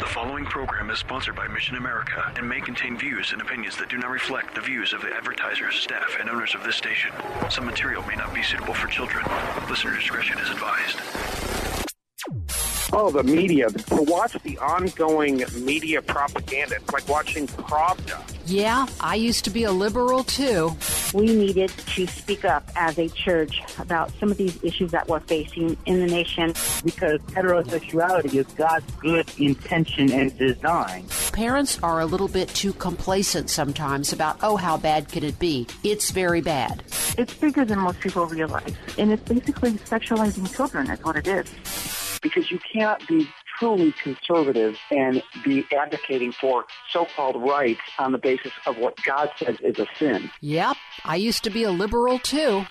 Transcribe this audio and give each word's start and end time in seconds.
The 0.00 0.06
following 0.06 0.44
program 0.44 0.90
is 0.90 0.98
sponsored 0.98 1.34
by 1.34 1.48
Mission 1.48 1.76
America 1.76 2.32
and 2.36 2.48
may 2.48 2.60
contain 2.60 2.96
views 2.96 3.32
and 3.32 3.42
opinions 3.42 3.76
that 3.78 3.88
do 3.88 3.98
not 3.98 4.10
reflect 4.10 4.54
the 4.54 4.60
views 4.60 4.92
of 4.92 5.00
the 5.00 5.12
advertisers, 5.12 5.76
staff, 5.76 6.16
and 6.20 6.30
owners 6.30 6.54
of 6.54 6.62
this 6.62 6.76
station. 6.76 7.10
Some 7.50 7.66
material 7.66 8.02
may 8.04 8.14
not 8.14 8.32
be 8.34 8.42
suitable 8.42 8.74
for 8.74 8.86
children. 8.86 9.24
Listener 9.68 9.96
discretion 9.96 10.38
is 10.38 10.50
advised. 10.50 11.87
Oh, 12.90 13.10
the 13.10 13.22
media. 13.22 13.68
To 13.68 14.02
watch 14.02 14.32
the 14.42 14.56
ongoing 14.58 15.44
media 15.60 16.00
propaganda, 16.00 16.76
it's 16.76 16.90
like 16.90 17.06
watching 17.06 17.46
Pravda. 17.46 18.18
Yeah, 18.46 18.86
I 18.98 19.14
used 19.14 19.44
to 19.44 19.50
be 19.50 19.64
a 19.64 19.72
liberal 19.72 20.24
too. 20.24 20.74
We 21.12 21.26
needed 21.26 21.68
to 21.68 22.06
speak 22.06 22.46
up 22.46 22.70
as 22.76 22.98
a 22.98 23.08
church 23.10 23.60
about 23.78 24.10
some 24.18 24.30
of 24.30 24.38
these 24.38 24.62
issues 24.64 24.90
that 24.92 25.06
we're 25.06 25.20
facing 25.20 25.76
in 25.84 26.00
the 26.00 26.06
nation. 26.06 26.54
Because 26.82 27.20
heterosexuality 27.20 28.36
is 28.36 28.46
God's 28.54 28.90
good 28.94 29.30
intention 29.38 30.10
and 30.10 30.36
design. 30.38 31.06
Parents 31.32 31.78
are 31.82 32.00
a 32.00 32.06
little 32.06 32.28
bit 32.28 32.48
too 32.48 32.72
complacent 32.72 33.50
sometimes 33.50 34.14
about, 34.14 34.38
oh, 34.42 34.56
how 34.56 34.78
bad 34.78 35.10
could 35.10 35.24
it 35.24 35.38
be? 35.38 35.66
It's 35.84 36.10
very 36.10 36.40
bad. 36.40 36.82
It's 37.18 37.34
bigger 37.34 37.66
than 37.66 37.80
most 37.80 38.00
people 38.00 38.24
realize. 38.26 38.74
And 38.96 39.12
it's 39.12 39.22
basically 39.22 39.72
sexualizing 39.72 40.52
children, 40.54 40.90
is 40.90 41.04
what 41.04 41.16
it 41.16 41.28
is 41.28 41.97
because 42.20 42.50
you 42.50 42.58
can't 42.58 43.06
be 43.08 43.28
truly 43.58 43.92
conservative 43.92 44.78
and 44.90 45.22
be 45.44 45.64
advocating 45.76 46.32
for 46.32 46.64
so-called 46.90 47.36
rights 47.42 47.80
on 47.98 48.12
the 48.12 48.18
basis 48.18 48.52
of 48.66 48.78
what 48.78 48.96
God 49.02 49.30
says 49.36 49.56
is 49.60 49.78
a 49.78 49.86
sin. 49.96 50.30
Yep, 50.40 50.76
I 51.04 51.16
used 51.16 51.44
to 51.44 51.50
be 51.50 51.64
a 51.64 51.70
liberal 51.70 52.18
too. 52.18 52.64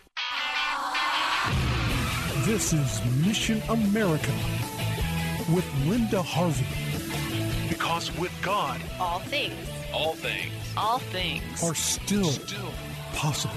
This 2.46 2.72
is 2.72 3.02
Mission 3.26 3.62
America 3.70 4.32
with 5.54 5.66
Linda 5.86 6.22
Harvey. 6.22 6.66
Because 7.68 8.18
with 8.18 8.32
God, 8.42 8.82
all 9.00 9.20
things, 9.20 9.54
all 9.94 10.14
things, 10.14 10.54
all 10.78 11.00
things 11.00 11.64
are 11.64 11.76
still, 11.76 12.26
still 12.26 12.72
possible. 13.14 13.54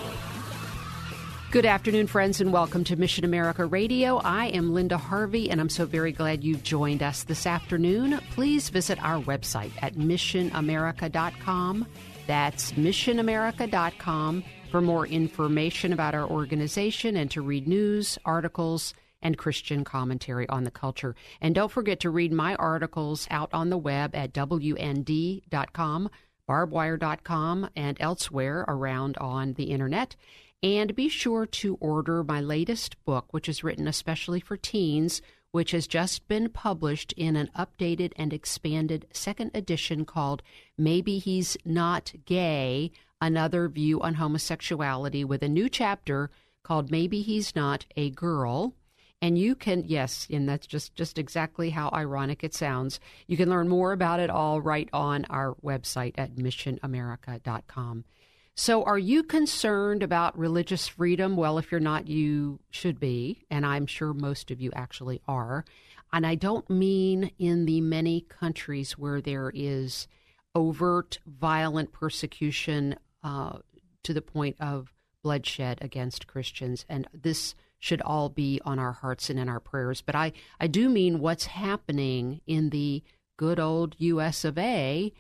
Good 1.51 1.67
afternoon, 1.67 2.07
friends, 2.07 2.41
and 2.41 2.53
welcome 2.53 2.85
to 2.85 2.95
Mission 2.95 3.25
America 3.25 3.67
Radio. 3.67 4.19
I 4.19 4.47
am 4.47 4.73
Linda 4.73 4.97
Harvey, 4.97 5.51
and 5.51 5.61
I'm 5.61 5.69
so 5.69 5.85
very 5.85 6.13
glad 6.13 6.45
you've 6.45 6.63
joined 6.63 7.03
us 7.03 7.25
this 7.25 7.45
afternoon. 7.45 8.21
Please 8.31 8.69
visit 8.69 9.03
our 9.03 9.21
website 9.21 9.73
at 9.83 9.95
missionamerica.com. 9.95 11.89
That's 12.29 12.71
missionamerica.com 12.75 14.45
for 14.71 14.81
more 14.81 15.09
information 15.09 15.93
about 15.93 16.15
our 16.15 16.31
organization 16.31 17.17
and 17.17 17.29
to 17.33 17.43
read 17.43 17.67
news, 17.67 18.17
articles, 18.25 18.95
and 19.21 19.37
Christian 19.37 19.83
commentary 19.83 20.49
on 20.49 20.63
the 20.63 20.71
culture. 20.71 21.17
And 21.41 21.53
don't 21.53 21.73
forget 21.73 21.99
to 22.01 22.11
read 22.11 22.33
my 22.33 22.55
articles 22.55 23.27
out 23.29 23.51
on 23.53 23.71
the 23.71 23.77
web 23.77 24.15
at 24.15 24.33
WND.com, 24.33 26.11
barbwire.com, 26.49 27.71
and 27.75 27.97
elsewhere 27.99 28.65
around 28.69 29.19
on 29.19 29.55
the 29.55 29.65
internet. 29.65 30.15
And 30.63 30.95
be 30.95 31.09
sure 31.09 31.47
to 31.47 31.77
order 31.81 32.23
my 32.23 32.41
latest 32.41 33.03
book, 33.05 33.33
which 33.33 33.49
is 33.49 33.65
written 33.65 33.89
especially 33.89 34.41
for 34.41 34.59
teens, 34.59 35.23
which 35.53 35.71
has 35.71 35.87
just 35.87 36.29
been 36.29 36.51
published 36.51 37.13
in 37.15 37.35
an 37.35 37.51
updated 37.57 38.13
and 38.17 38.33
expanded 38.33 39.07
second 39.13 39.53
edition 39.55 40.05
called 40.05 40.43
Maybe 40.77 41.19
He's 41.19 41.57
Not 41.65 42.13
Gay 42.27 42.93
Another 43.23 43.69
View 43.69 44.01
on 44.03 44.15
Homosexuality, 44.15 45.25
with 45.25 45.43
a 45.43 45.49
new 45.49 45.69
chapter 45.69 46.31
called 46.63 46.91
Maybe 46.91 47.23
He's 47.23 47.57
Not 47.57 47.87
a 47.97 48.11
Girl. 48.11 48.75
And 49.23 49.39
you 49.39 49.55
can, 49.55 49.85
yes, 49.87 50.27
and 50.31 50.49
that's 50.49 50.67
just, 50.67 50.95
just 50.95 51.19
exactly 51.19 51.71
how 51.71 51.91
ironic 51.93 52.45
it 52.45 52.55
sounds. 52.55 53.01
You 53.27 53.37
can 53.37 53.51
learn 53.51 53.69
more 53.69 53.93
about 53.93 54.21
it 54.21 54.31
all 54.31 54.61
right 54.61 54.89
on 54.93 55.27
our 55.27 55.55
website 55.63 56.15
at 56.17 56.37
missionamerica.com. 56.37 58.05
So, 58.55 58.83
are 58.83 58.99
you 58.99 59.23
concerned 59.23 60.03
about 60.03 60.39
religious 60.39 60.89
freedom? 60.89 61.37
Well, 61.37 61.57
if 61.59 61.71
you're 61.71 61.81
not, 61.81 62.09
you 62.09 62.61
should 62.71 63.01
be. 63.01 63.45
And 63.51 63.65
I'm 63.65 63.87
sure 63.87 64.13
most 64.13 64.51
of 64.51 64.61
you 64.61 64.71
actually 64.75 65.23
are. 65.27 65.65
And 66.13 66.27
I 66.27 66.35
don't 66.35 66.69
mean 66.69 67.31
in 67.39 67.67
the 67.67 67.81
many 67.81 68.23
countries 68.23 68.99
where 68.99 69.21
there 69.21 69.51
is 69.55 70.09
overt 70.55 71.21
violent 71.27 71.93
persecution 71.93 72.97
uh, 73.23 73.59
to 74.03 74.13
the 74.13 74.23
point 74.23 74.57
of 74.61 74.93
bloodshed 75.23 75.79
against 75.81 76.27
Christians. 76.27 76.85
And 76.89 77.07
this 77.15 77.55
should 77.79 78.03
all 78.03 78.29
be 78.29 78.61
on 78.65 78.79
our 78.79 78.93
hearts 78.93 79.31
and 79.31 79.39
in 79.39 79.49
our 79.49 79.61
prayers. 79.61 80.03
But 80.03 80.15
I, 80.15 80.33
I 80.59 80.67
do 80.67 80.89
mean 80.89 81.21
what's 81.21 81.47
happening 81.47 82.41
in 82.47 82.71
the 82.71 83.03
good 83.37 83.59
old 83.59 83.95
US 83.99 84.45
of 84.45 84.59
A 84.59 85.13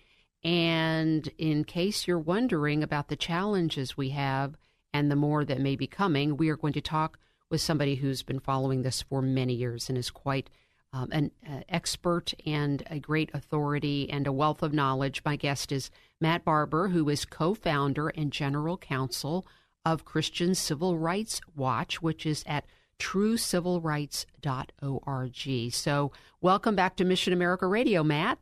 and 0.42 1.28
in 1.38 1.64
case 1.64 2.06
you're 2.06 2.18
wondering 2.18 2.82
about 2.82 3.08
the 3.08 3.16
challenges 3.16 3.96
we 3.96 4.10
have 4.10 4.56
and 4.92 5.10
the 5.10 5.16
more 5.16 5.44
that 5.44 5.60
may 5.60 5.76
be 5.76 5.86
coming, 5.86 6.36
we 6.36 6.48
are 6.48 6.56
going 6.56 6.72
to 6.72 6.80
talk 6.80 7.18
with 7.50 7.60
somebody 7.60 7.96
who's 7.96 8.22
been 8.22 8.40
following 8.40 8.82
this 8.82 9.02
for 9.02 9.20
many 9.20 9.54
years 9.54 9.88
and 9.88 9.98
is 9.98 10.10
quite 10.10 10.48
um, 10.92 11.08
an 11.12 11.30
uh, 11.48 11.60
expert 11.68 12.34
and 12.46 12.82
a 12.90 12.98
great 12.98 13.30
authority 13.32 14.10
and 14.10 14.26
a 14.26 14.32
wealth 14.32 14.62
of 14.62 14.72
knowledge. 14.72 15.22
My 15.24 15.36
guest 15.36 15.72
is 15.72 15.90
Matt 16.20 16.44
Barber, 16.44 16.88
who 16.88 17.08
is 17.08 17.24
co 17.24 17.54
founder 17.54 18.08
and 18.08 18.32
general 18.32 18.76
counsel 18.76 19.46
of 19.84 20.04
Christian 20.04 20.54
Civil 20.54 20.98
Rights 20.98 21.40
Watch, 21.54 22.02
which 22.02 22.26
is 22.26 22.42
at 22.46 22.66
truecivilrights.org. 22.98 25.72
So, 25.72 26.12
welcome 26.40 26.76
back 26.76 26.96
to 26.96 27.04
Mission 27.04 27.32
America 27.32 27.66
Radio, 27.66 28.02
Matt. 28.02 28.38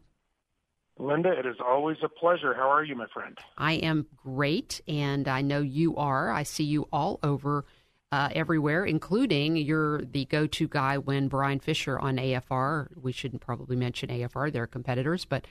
Linda, 0.98 1.30
it 1.30 1.46
is 1.46 1.56
always 1.64 1.98
a 2.02 2.08
pleasure. 2.08 2.54
How 2.54 2.70
are 2.70 2.82
you, 2.82 2.96
my 2.96 3.06
friend? 3.12 3.38
I 3.56 3.74
am 3.74 4.06
great, 4.16 4.80
and 4.88 5.28
I 5.28 5.42
know 5.42 5.60
you 5.60 5.96
are. 5.96 6.30
I 6.30 6.42
see 6.42 6.64
you 6.64 6.88
all 6.92 7.20
over 7.22 7.64
uh, 8.10 8.30
everywhere, 8.34 8.84
including 8.84 9.56
you're 9.56 10.02
the 10.02 10.24
go 10.24 10.46
to 10.46 10.66
guy 10.66 10.98
when 10.98 11.28
Bryan 11.28 11.60
Fischer 11.60 11.98
on 11.98 12.16
AFR. 12.16 12.88
We 13.00 13.12
shouldn't 13.12 13.42
probably 13.42 13.76
mention 13.76 14.08
AFR, 14.08 14.52
they're 14.52 14.66
competitors, 14.66 15.24
but. 15.24 15.46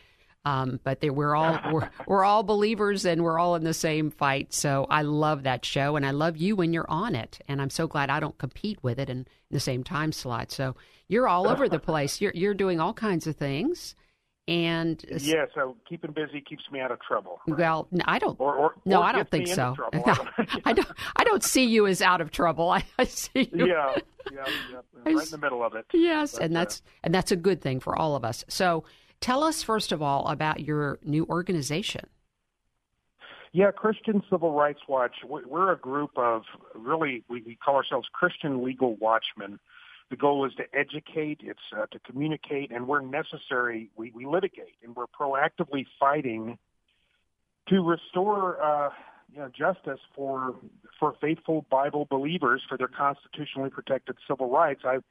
Um, 0.46 0.80
but 0.82 1.02
they, 1.02 1.10
we're 1.10 1.36
all 1.36 1.60
we're, 1.74 1.90
we're 2.08 2.24
all 2.24 2.42
believers 2.42 3.06
and 3.06 3.22
we're 3.22 3.38
all 3.38 3.56
in 3.56 3.66
the 3.66 3.74
same 3.74 4.12
fight. 4.12 4.54
So 4.54 4.88
I 4.90 5.02
love 5.02 5.44
that 5.44 5.66
show 5.66 5.98
and 5.98 6.06
I 6.06 6.12
love 6.12 6.38
you 6.38 6.56
when 6.56 6.72
you're 6.72 6.90
on 6.90 7.16
it. 7.16 7.40
And 7.50 7.62
I'm 7.62 7.72
so 7.72 7.86
glad 7.86 8.10
I 8.10 8.22
don't 8.22 8.38
compete 8.38 8.82
with 8.82 8.98
it 8.98 9.10
in, 9.10 9.18
in 9.18 9.26
the 9.52 9.60
same 9.60 9.84
time 9.84 10.14
slot. 10.14 10.52
So 10.52 10.78
you're 11.10 11.28
all 11.28 11.50
over 11.50 11.68
the 11.68 11.80
place. 11.90 12.22
You're 12.22 12.32
you're 12.34 12.54
doing 12.54 12.80
all 12.80 12.94
kinds 12.94 13.28
of 13.28 13.36
things. 13.36 13.94
And 14.48 15.04
yeah, 15.20 15.46
so 15.54 15.76
keeping 15.90 16.12
busy 16.12 16.40
keeps 16.40 16.64
me 16.72 16.80
out 16.80 16.90
of 16.90 17.02
trouble. 17.02 17.42
Right? 17.48 17.60
Well, 17.60 17.88
I 18.06 18.18
don't. 18.18 18.40
Or, 18.40 18.56
or, 18.56 18.76
no, 18.86 19.02
or 19.02 19.04
I 19.04 19.12
don't 19.12 19.30
think 19.30 19.48
so. 19.48 19.76
No, 19.94 20.16
I 20.64 20.72
don't. 20.72 20.88
I 21.18 21.26
don't 21.26 21.44
see 21.44 21.66
you 21.66 21.86
as 21.86 22.02
out 22.02 22.22
of 22.22 22.32
trouble. 22.32 22.70
I, 22.72 22.86
I 22.98 23.04
see 23.04 23.50
you. 23.52 23.68
Yeah, 23.68 23.94
yeah, 24.32 24.46
yeah, 24.72 24.80
right 25.04 25.26
in 25.26 25.32
the 25.32 25.38
middle 25.38 25.66
of 25.66 25.76
it. 25.76 25.86
Yes, 25.94 26.34
but, 26.34 26.44
and 26.44 26.56
that's 26.56 26.82
uh, 26.86 26.90
and 27.04 27.14
that's 27.14 27.32
a 27.34 27.36
good 27.36 27.62
thing 27.62 27.82
for 27.82 27.98
all 27.98 28.16
of 28.16 28.24
us. 28.24 28.46
So, 28.48 28.86
tell 29.20 29.44
us 29.44 29.64
first 29.64 29.92
of 29.92 30.02
all 30.02 30.28
about 30.28 30.62
your 30.62 31.00
new 31.04 31.26
organization. 31.30 32.08
Yeah, 33.52 33.72
Christian 33.72 34.24
Civil 34.30 34.54
Rights 34.54 34.82
Watch. 34.88 35.16
We're 35.26 35.74
a 35.74 35.78
group 35.78 36.12
of 36.16 36.44
really 36.74 37.26
we 37.28 37.58
call 37.64 37.76
ourselves 37.76 38.08
Christian 38.14 38.64
Legal 38.64 38.96
Watchmen 38.96 39.60
the 40.10 40.16
goal 40.16 40.46
is 40.46 40.54
to 40.56 40.64
educate, 40.74 41.42
it's 41.44 41.60
uh, 41.76 41.86
to 41.92 42.00
communicate, 42.00 42.72
and 42.72 42.88
where 42.88 43.02
necessary, 43.02 43.90
we, 43.96 44.12
we 44.12 44.26
litigate, 44.26 44.76
and 44.84 44.96
we're 44.96 45.06
proactively 45.08 45.86
fighting 46.00 46.58
to 47.68 47.82
restore 47.82 48.62
uh, 48.64 48.90
you 49.34 49.40
know, 49.40 49.50
justice 49.50 50.00
for 50.16 50.56
for 51.00 51.16
faithful 51.20 51.66
Bible 51.70 52.08
believers 52.10 52.62
for 52.68 52.78
their 52.78 52.88
constitutionally 52.88 53.70
protected 53.70 54.16
civil 54.28 54.50
rights. 54.50 54.82
I've 54.86 55.04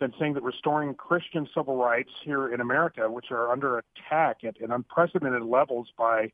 been 0.00 0.12
saying 0.18 0.34
that 0.34 0.42
restoring 0.42 0.94
Christian 0.94 1.48
civil 1.54 1.76
rights 1.76 2.10
here 2.24 2.52
in 2.52 2.60
America, 2.60 3.10
which 3.10 3.26
are 3.30 3.52
under 3.52 3.78
attack 3.78 4.38
at, 4.44 4.60
at 4.60 4.70
unprecedented 4.70 5.42
levels 5.42 5.88
by 5.96 6.32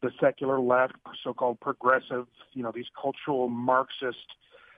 the 0.00 0.10
secular 0.20 0.58
left, 0.58 0.94
so-called 1.22 1.60
progressive, 1.60 2.26
you 2.54 2.62
know, 2.62 2.72
these 2.74 2.86
cultural 3.00 3.48
Marxist 3.48 4.26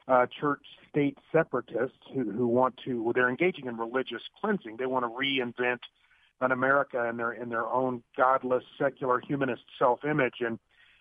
uh, 0.06 0.26
church 0.40 0.60
state 0.90 1.18
separatists 1.32 1.98
who, 2.12 2.30
who 2.30 2.46
want 2.46 2.74
to, 2.84 3.02
well, 3.02 3.12
they're 3.12 3.30
engaging 3.30 3.66
in 3.66 3.76
religious 3.76 4.22
cleansing. 4.40 4.76
They 4.76 4.86
want 4.86 5.04
to 5.04 5.08
reinvent 5.08 5.78
on 6.40 6.52
America 6.52 7.08
and 7.08 7.18
their 7.18 7.32
in 7.32 7.48
their 7.48 7.66
own 7.66 8.02
godless, 8.16 8.64
secular, 8.78 9.20
humanist 9.20 9.62
self-image. 9.78 10.34
And 10.40 10.58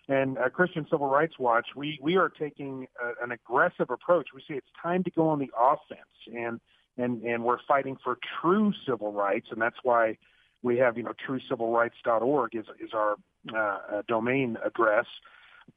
and 0.08 0.38
uh, 0.38 0.50
Christian 0.50 0.86
Civil 0.90 1.08
Rights 1.08 1.38
Watch, 1.38 1.68
we 1.76 1.98
we 2.02 2.16
are 2.16 2.28
taking 2.28 2.86
a, 3.02 3.24
an 3.24 3.32
aggressive 3.32 3.90
approach. 3.90 4.28
We 4.34 4.40
say 4.40 4.54
it's 4.54 4.66
time 4.82 5.02
to 5.04 5.10
go 5.10 5.28
on 5.28 5.38
the 5.38 5.50
offense, 5.58 6.00
and 6.34 6.60
and 6.96 7.22
and 7.22 7.44
we're 7.44 7.58
fighting 7.66 7.96
for 8.02 8.18
true 8.40 8.72
civil 8.86 9.12
rights, 9.12 9.48
and 9.50 9.60
that's 9.60 9.78
why 9.82 10.16
we 10.62 10.78
have 10.78 10.96
you 10.96 11.04
know 11.04 11.12
truecivilrights.org 11.26 12.54
is 12.54 12.66
is 12.80 12.90
our 12.94 13.16
uh, 13.54 14.02
domain 14.08 14.56
address. 14.64 15.06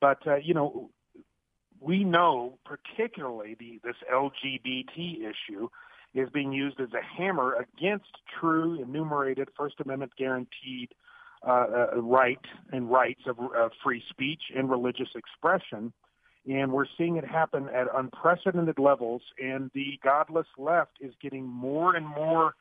But 0.01 0.25
uh, 0.27 0.35
you 0.35 0.53
know, 0.53 0.89
we 1.79 2.03
know 2.03 2.57
particularly 2.65 3.55
the 3.59 3.79
this 3.83 3.95
LGBT 4.13 5.19
issue 5.21 5.69
is 6.13 6.29
being 6.33 6.51
used 6.51 6.79
as 6.79 6.89
a 6.93 7.03
hammer 7.17 7.55
against 7.55 8.09
true 8.39 8.81
enumerated 8.81 9.49
First 9.57 9.75
Amendment 9.83 10.13
guaranteed 10.17 10.89
uh, 11.45 11.65
uh, 11.95 12.01
right 12.01 12.39
and 12.71 12.89
rights 12.89 13.21
of 13.27 13.37
uh, 13.39 13.69
free 13.83 14.03
speech 14.09 14.41
and 14.55 14.69
religious 14.69 15.09
expression. 15.15 15.93
And 16.49 16.71
we're 16.71 16.85
seeing 16.97 17.17
it 17.17 17.25
happen 17.25 17.67
at 17.69 17.87
unprecedented 17.93 18.79
levels, 18.79 19.21
and 19.37 19.69
the 19.75 19.99
godless 20.03 20.47
left 20.57 20.93
is 21.01 21.13
getting 21.21 21.45
more 21.45 21.95
and 21.95 22.07
more 22.07 22.55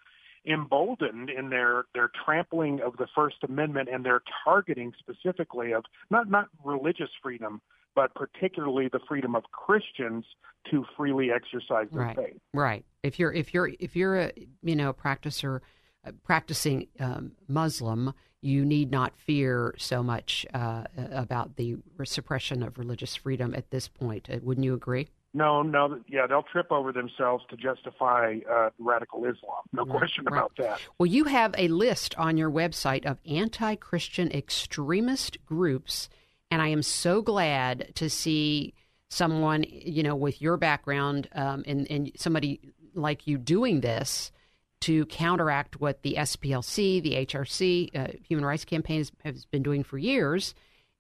emboldened 0.46 1.30
in 1.30 1.48
their 1.50 1.84
their 1.94 2.10
trampling 2.24 2.80
of 2.84 2.96
the 2.96 3.06
First 3.14 3.36
Amendment 3.48 3.88
and 3.90 4.04
their 4.04 4.22
targeting 4.44 4.92
specifically 4.98 5.72
of 5.72 5.84
not 6.10 6.28
not 6.28 6.48
religious 6.64 7.10
freedom, 7.22 7.60
but 7.96 8.14
particularly 8.14 8.88
the 8.92 9.00
freedom 9.08 9.34
of 9.34 9.42
Christians 9.50 10.24
to 10.70 10.84
freely 10.96 11.30
exercise 11.32 11.88
their 11.90 12.02
right. 12.02 12.16
faith. 12.16 12.40
Right. 12.54 12.84
If 13.02 13.18
you're 13.18 13.32
if 13.32 13.52
you're 13.52 13.70
if 13.80 13.96
you're 13.96 14.16
a 14.16 14.32
you 14.62 14.76
know 14.76 14.92
practicer 14.92 15.60
uh, 16.06 16.12
practicing 16.22 16.86
um, 17.00 17.32
Muslim, 17.48 18.14
you 18.40 18.64
need 18.64 18.92
not 18.92 19.16
fear 19.16 19.74
so 19.78 20.02
much 20.02 20.46
uh, 20.54 20.84
about 21.10 21.56
the 21.56 21.76
suppression 22.04 22.62
of 22.62 22.78
religious 22.78 23.16
freedom 23.16 23.54
at 23.54 23.70
this 23.70 23.88
point. 23.88 24.28
Uh, 24.30 24.38
wouldn't 24.42 24.64
you 24.64 24.74
agree? 24.74 25.08
No, 25.34 25.60
no, 25.60 26.00
yeah, 26.08 26.26
they'll 26.26 26.44
trip 26.44 26.72
over 26.72 26.92
themselves 26.92 27.44
to 27.50 27.56
justify 27.56 28.38
uh, 28.50 28.70
radical 28.78 29.20
Islam. 29.24 29.64
No 29.72 29.84
right, 29.84 29.98
question 29.98 30.24
right. 30.24 30.38
about 30.38 30.52
that. 30.56 30.80
Well, 30.98 31.06
you 31.06 31.24
have 31.24 31.54
a 31.58 31.68
list 31.68 32.14
on 32.16 32.38
your 32.38 32.50
website 32.50 33.04
of 33.04 33.18
anti 33.26 33.74
Christian 33.74 34.32
extremist 34.32 35.44
groups, 35.44 36.08
and 36.50 36.62
I 36.62 36.68
am 36.68 36.82
so 36.82 37.22
glad 37.22 37.92
to 37.96 38.08
see 38.08 38.74
someone, 39.08 39.64
you 39.68 40.02
know, 40.02 40.16
with 40.16 40.40
your 40.40 40.56
background 40.56 41.28
um, 41.34 41.64
and, 41.66 41.90
and 41.90 42.12
somebody 42.16 42.60
like 42.94 43.26
you 43.26 43.38
doing 43.38 43.80
this 43.80 44.32
to 44.80 45.06
counteract 45.06 45.80
what 45.80 46.02
the 46.02 46.16
SPLC, 46.18 47.02
the 47.02 47.26
HRC, 47.26 47.96
uh, 47.96 48.12
Human 48.28 48.44
Rights 48.44 48.64
Campaign 48.64 48.98
has, 48.98 49.12
has, 49.24 49.44
been 49.46 49.62
doing 49.62 49.82
for 49.82 49.98
years. 49.98 50.54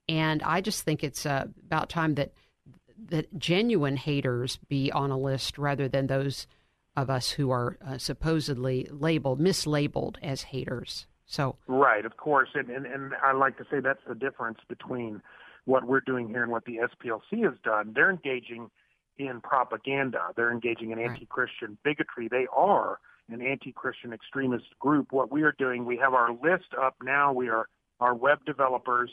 And 0.08 0.42
I 0.42 0.60
just 0.60 0.82
think 0.82 1.04
it's 1.04 1.26
uh, 1.26 1.46
about 1.66 1.88
time 1.88 2.14
that 2.14 2.32
that 3.08 3.38
genuine 3.38 3.96
haters 3.96 4.58
be 4.68 4.90
on 4.90 5.10
a 5.10 5.18
list 5.18 5.58
rather 5.58 5.88
than 5.88 6.06
those 6.06 6.46
of 6.96 7.10
us 7.10 7.30
who 7.30 7.50
are 7.50 7.76
uh, 7.86 7.98
supposedly 7.98 8.88
labeled, 8.90 9.38
mislabeled 9.38 10.16
as 10.22 10.42
haters. 10.42 11.06
So 11.26 11.56
right, 11.66 12.06
of 12.06 12.16
course, 12.16 12.50
and, 12.54 12.70
and 12.70 12.86
and 12.86 13.12
I 13.22 13.32
like 13.32 13.58
to 13.58 13.64
say 13.70 13.80
that's 13.80 14.00
the 14.08 14.14
difference 14.14 14.58
between 14.68 15.20
what 15.66 15.84
we're 15.84 16.00
doing 16.00 16.28
here 16.28 16.42
and 16.42 16.50
what 16.50 16.64
the 16.64 16.78
SPLC 16.78 17.44
has 17.44 17.54
done. 17.62 17.92
They're 17.94 18.10
engaging 18.10 18.70
in 19.18 19.40
propaganda. 19.40 20.28
They're 20.36 20.52
engaging 20.52 20.92
in 20.92 20.98
anti-Christian 20.98 21.76
bigotry. 21.84 22.28
They 22.28 22.46
are 22.54 22.98
an 23.28 23.42
anti-Christian 23.42 24.12
extremist 24.12 24.66
group. 24.78 25.12
What 25.12 25.30
we 25.30 25.42
are 25.42 25.54
doing, 25.58 25.84
we 25.84 25.96
have 25.98 26.14
our 26.14 26.30
list 26.32 26.74
up 26.80 26.94
now. 27.02 27.32
We 27.32 27.48
are 27.48 27.68
our 28.00 28.14
web 28.14 28.44
developers 28.44 29.10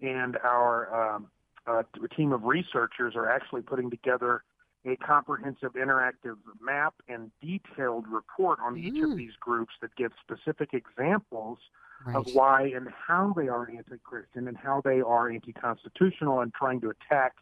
and 0.00 0.36
our 0.38 1.14
um, 1.14 1.26
uh, 1.66 1.82
team 2.16 2.32
of 2.32 2.44
researchers 2.44 3.14
are 3.16 3.28
actually 3.28 3.62
putting 3.62 3.90
together 3.90 4.42
a 4.86 4.96
comprehensive 4.96 5.72
interactive 5.74 6.36
map 6.60 6.94
and 7.08 7.30
detailed 7.42 8.06
report 8.08 8.58
on 8.64 8.76
mm. 8.76 8.84
each 8.84 9.02
of 9.02 9.10
mm. 9.10 9.16
these 9.16 9.32
groups 9.38 9.72
that 9.82 9.94
give 9.96 10.12
specific 10.22 10.70
examples 10.72 11.58
right. 12.06 12.16
of 12.16 12.26
why 12.32 12.62
and 12.74 12.88
how 13.06 13.32
they 13.36 13.48
are 13.48 13.68
anti-Christian 13.70 14.48
and 14.48 14.56
how 14.56 14.80
they 14.84 15.00
are 15.00 15.30
anti-constitutional 15.30 16.40
and 16.40 16.52
trying 16.54 16.80
to 16.80 16.90
attack 16.90 17.34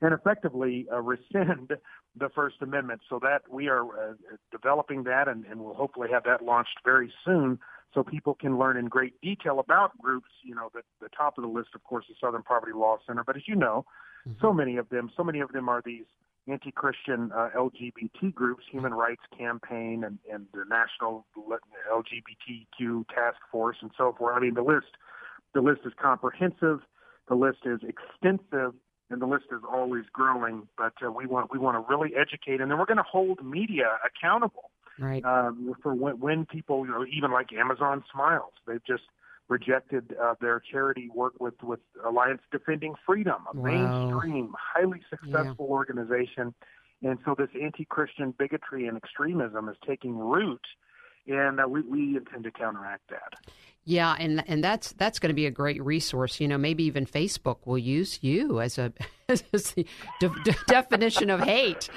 and 0.00 0.12
effectively 0.12 0.86
uh, 0.92 1.00
rescind 1.00 1.72
the 2.16 2.28
First 2.34 2.56
Amendment. 2.60 3.00
So 3.08 3.18
that 3.22 3.42
we 3.50 3.68
are 3.68 3.84
uh, 3.84 4.14
developing 4.50 5.04
that, 5.04 5.28
and, 5.28 5.44
and 5.46 5.60
we'll 5.60 5.74
hopefully 5.74 6.08
have 6.12 6.24
that 6.24 6.44
launched 6.44 6.78
very 6.84 7.12
soon 7.24 7.58
so 7.94 8.02
people 8.02 8.34
can 8.34 8.58
learn 8.58 8.76
in 8.76 8.86
great 8.86 9.20
detail 9.20 9.60
about 9.60 9.96
groups. 9.98 10.28
You 10.42 10.54
know, 10.54 10.70
the, 10.74 10.82
the 11.00 11.08
top 11.08 11.38
of 11.38 11.42
the 11.42 11.48
list, 11.48 11.70
of 11.74 11.82
course, 11.84 12.06
is 12.10 12.16
Southern 12.20 12.42
Poverty 12.42 12.72
Law 12.74 12.98
Center. 13.06 13.22
But 13.24 13.36
as 13.36 13.42
you 13.46 13.54
know, 13.54 13.84
mm-hmm. 14.26 14.38
so 14.40 14.52
many 14.52 14.76
of 14.76 14.88
them, 14.88 15.10
so 15.16 15.22
many 15.22 15.40
of 15.40 15.52
them 15.52 15.68
are 15.68 15.82
these 15.84 16.04
anti-Christian 16.48 17.30
uh, 17.32 17.50
LGBT 17.56 18.34
groups, 18.34 18.64
Human 18.70 18.94
Rights 18.94 19.22
Campaign, 19.36 20.04
and, 20.04 20.18
and 20.32 20.46
the 20.52 20.64
National 20.68 21.24
LGBTQ 21.36 23.06
Task 23.08 23.38
Force, 23.50 23.76
and 23.80 23.90
so 23.96 24.14
forth. 24.18 24.36
I 24.36 24.40
mean, 24.40 24.54
the 24.54 24.62
list, 24.62 24.96
the 25.54 25.60
list 25.60 25.80
is 25.84 25.92
comprehensive. 26.00 26.80
The 27.28 27.34
list 27.34 27.58
is 27.64 27.80
extensive 27.82 28.74
and 29.10 29.20
the 29.20 29.26
list 29.26 29.44
is 29.52 29.60
always 29.70 30.04
growing. 30.12 30.66
But 30.76 30.94
uh, 31.06 31.12
we 31.12 31.26
want 31.26 31.52
we 31.52 31.58
want 31.58 31.76
to 31.76 31.94
really 31.94 32.14
educate, 32.16 32.60
and 32.60 32.70
then 32.70 32.78
we're 32.78 32.86
going 32.86 32.96
to 32.96 33.04
hold 33.04 33.44
media 33.44 33.98
accountable 34.04 34.70
right? 34.98 35.24
Um, 35.24 35.74
for 35.82 35.94
when, 35.94 36.20
when 36.20 36.46
people, 36.46 36.84
you 36.86 36.92
know, 36.92 37.04
even 37.04 37.32
like 37.32 37.52
Amazon 37.52 38.04
Smiles, 38.12 38.52
they've 38.66 38.84
just 38.86 39.04
rejected 39.52 40.04
uh, 40.20 40.34
their 40.40 40.58
charity 40.72 41.06
work 41.14 41.34
with 41.38 41.58
with 41.62 41.80
Alliance 42.10 42.42
Defending 42.50 42.94
Freedom, 43.06 43.40
a 43.52 43.56
wow. 43.56 43.62
mainstream, 43.70 44.54
highly 44.58 45.00
successful 45.10 45.66
yeah. 45.68 45.78
organization. 45.80 46.54
And 47.02 47.18
so 47.24 47.34
this 47.36 47.50
anti-Christian 47.60 48.32
bigotry 48.38 48.86
and 48.86 48.96
extremism 48.96 49.68
is 49.68 49.76
taking 49.86 50.16
root, 50.16 50.64
and 51.26 51.60
uh, 51.60 51.68
we, 51.68 51.82
we 51.82 52.16
intend 52.16 52.44
to 52.44 52.50
counteract 52.50 53.08
that. 53.10 53.34
Yeah, 53.84 54.14
and 54.16 54.44
and 54.46 54.62
that's 54.62 54.92
that's 54.92 55.18
going 55.18 55.30
to 55.30 55.34
be 55.34 55.46
a 55.46 55.50
great 55.50 55.82
resource. 55.82 56.38
You 56.38 56.46
know, 56.46 56.56
maybe 56.56 56.84
even 56.84 57.04
Facebook 57.04 57.58
will 57.64 57.78
use 57.78 58.20
you 58.22 58.60
as 58.60 58.78
a 58.78 58.92
as 59.28 59.42
the 59.50 59.86
de- 60.20 60.28
de- 60.44 60.56
definition 60.68 61.30
of 61.30 61.40
hate, 61.40 61.88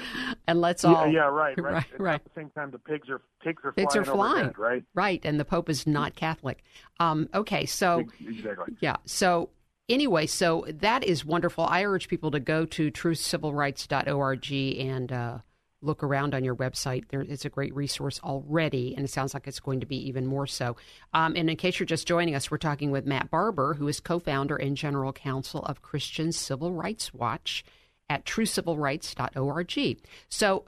and 0.48 0.60
let's 0.60 0.84
all 0.84 1.06
yeah, 1.06 1.12
yeah 1.12 1.28
right 1.28 1.56
right 1.60 1.72
right, 1.74 2.00
right. 2.00 2.14
At 2.14 2.24
the 2.24 2.40
same 2.40 2.50
time, 2.50 2.72
the 2.72 2.80
pigs 2.80 3.08
are 3.08 3.20
pigs 3.40 3.62
are 3.64 3.70
pigs 3.70 3.92
flying, 3.92 4.08
are 4.08 4.12
flying 4.12 4.34
overhead, 4.34 4.58
right 4.58 4.84
right, 4.94 5.24
and 5.24 5.38
the 5.38 5.44
Pope 5.44 5.68
is 5.68 5.86
not 5.86 6.16
Catholic. 6.16 6.64
Um, 6.98 7.28
okay, 7.32 7.66
so 7.66 8.00
exactly 8.00 8.74
yeah, 8.80 8.96
so 9.04 9.50
anyway, 9.88 10.26
so 10.26 10.64
that 10.68 11.04
is 11.04 11.24
wonderful. 11.24 11.64
I 11.64 11.84
urge 11.84 12.08
people 12.08 12.32
to 12.32 12.40
go 12.40 12.66
to 12.66 12.90
truthcivilrights.org 12.90 14.52
and. 14.52 15.12
Uh, 15.12 15.38
look 15.86 16.02
around 16.02 16.34
on 16.34 16.44
your 16.44 16.56
website. 16.56 17.08
There, 17.08 17.22
it's 17.22 17.44
a 17.44 17.50
great 17.50 17.74
resource 17.74 18.20
already, 18.22 18.94
and 18.94 19.04
it 19.04 19.10
sounds 19.10 19.32
like 19.32 19.46
it's 19.46 19.60
going 19.60 19.80
to 19.80 19.86
be 19.86 19.96
even 20.08 20.26
more 20.26 20.46
so. 20.46 20.76
Um, 21.14 21.34
and 21.36 21.48
in 21.48 21.56
case 21.56 21.78
you're 21.78 21.86
just 21.86 22.06
joining 22.06 22.34
us, 22.34 22.50
we're 22.50 22.58
talking 22.58 22.90
with 22.90 23.06
Matt 23.06 23.30
Barber, 23.30 23.74
who 23.74 23.88
is 23.88 24.00
co 24.00 24.18
founder 24.18 24.56
and 24.56 24.76
general 24.76 25.12
counsel 25.12 25.62
of 25.62 25.82
Christian 25.82 26.32
Civil 26.32 26.72
Rights 26.72 27.14
Watch 27.14 27.64
at 28.08 28.24
truecivilrights.org. 28.24 29.98
So 30.28 30.64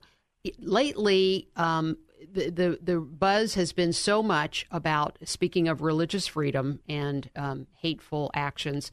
lately, 0.58 1.48
um, 1.56 1.98
the, 2.32 2.50
the, 2.50 2.78
the 2.82 3.00
buzz 3.00 3.54
has 3.54 3.72
been 3.72 3.92
so 3.92 4.22
much 4.22 4.66
about 4.70 5.18
speaking 5.24 5.68
of 5.68 5.82
religious 5.82 6.26
freedom 6.26 6.80
and 6.88 7.28
um, 7.36 7.66
hateful 7.80 8.30
actions. 8.34 8.90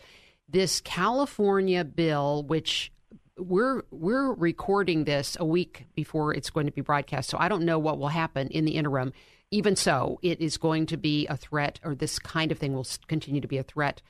This 0.47 0.79
California 0.81 1.83
bill, 1.83 2.43
which 2.43 2.91
we're 3.37 3.83
we're 3.91 4.33
recording 4.33 5.03
this 5.03 5.35
a 5.39 5.45
week 5.45 5.85
before 5.95 6.33
it's 6.33 6.49
going 6.49 6.65
to 6.65 6.71
be 6.71 6.81
broadcast, 6.81 7.29
so 7.29 7.37
I 7.39 7.49
don't 7.49 7.65
know 7.65 7.79
what 7.79 7.97
will 7.97 8.09
happen 8.09 8.47
in 8.49 8.65
the 8.65 8.73
interim. 8.73 9.13
Even 9.51 9.75
so, 9.75 10.19
it 10.21 10.41
is 10.41 10.57
going 10.57 10.85
to 10.87 10.97
be 10.97 11.27
a 11.27 11.37
threat, 11.37 11.79
or 11.83 11.95
this 11.95 12.17
kind 12.19 12.51
of 12.51 12.57
thing 12.57 12.73
will 12.73 12.87
continue 13.07 13.41
to 13.41 13.47
be 13.47 13.57
a 13.57 13.63
threat. 13.63 14.01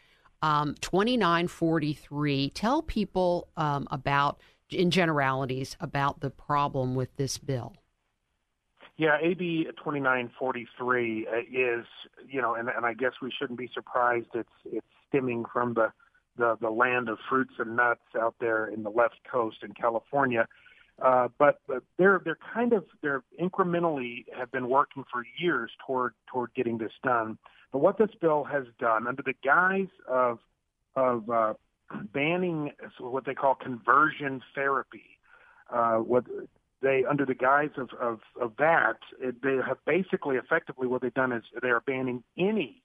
Um, 0.41 0.75
2943. 0.81 2.51
Tell 2.51 2.81
people 2.81 3.47
um, 3.57 3.87
about, 3.91 4.39
in 4.69 4.91
generalities, 4.91 5.75
about 5.79 6.21
the 6.21 6.29
problem 6.29 6.95
with 6.95 7.15
this 7.17 7.37
bill. 7.37 7.73
Yeah, 8.97 9.17
AB 9.21 9.65
2943 9.77 11.27
uh, 11.27 11.37
is, 11.51 11.85
you 12.29 12.41
know, 12.41 12.55
and, 12.55 12.69
and 12.69 12.85
I 12.85 12.93
guess 12.93 13.13
we 13.21 13.31
shouldn't 13.37 13.59
be 13.59 13.69
surprised. 13.73 14.27
It's 14.33 14.49
it's 14.65 14.87
stemming 15.09 15.45
from 15.51 15.73
the 15.73 15.91
the 16.37 16.57
the 16.61 16.69
land 16.69 17.09
of 17.09 17.17
fruits 17.29 17.53
and 17.59 17.75
nuts 17.75 18.01
out 18.19 18.35
there 18.39 18.67
in 18.67 18.83
the 18.83 18.89
left 18.89 19.19
coast 19.29 19.57
in 19.63 19.73
California. 19.73 20.47
Uh, 21.01 21.27
but, 21.37 21.59
but 21.67 21.83
they're 21.97 22.21
they're 22.23 22.37
kind 22.53 22.71
of 22.71 22.85
they're 23.01 23.23
incrementally 23.41 24.25
have 24.37 24.51
been 24.51 24.69
working 24.69 25.03
for 25.11 25.25
years 25.37 25.71
toward 25.85 26.13
toward 26.31 26.53
getting 26.55 26.77
this 26.77 26.93
done. 27.03 27.37
But 27.71 27.79
what 27.79 27.97
this 27.97 28.11
bill 28.21 28.45
has 28.45 28.63
done, 28.79 29.05
under 29.05 29.21
the 29.21 29.33
guise 29.43 29.91
of 30.07 30.39
of 30.95 31.29
uh, 31.29 31.53
banning 32.13 32.71
what 32.99 33.25
they 33.25 33.33
call 33.33 33.55
conversion 33.55 34.41
therapy, 34.55 35.19
uh, 35.69 35.97
what 35.97 36.25
they, 36.81 37.03
under 37.09 37.25
the 37.25 37.35
guise 37.35 37.71
of, 37.77 37.89
of, 37.99 38.19
of 38.39 38.53
that, 38.59 38.97
it, 39.19 39.41
they 39.41 39.57
have 39.67 39.77
basically, 39.85 40.35
effectively, 40.37 40.87
what 40.87 41.01
they've 41.01 41.13
done 41.13 41.31
is 41.31 41.43
they 41.61 41.69
are 41.69 41.81
banning 41.81 42.23
any 42.37 42.81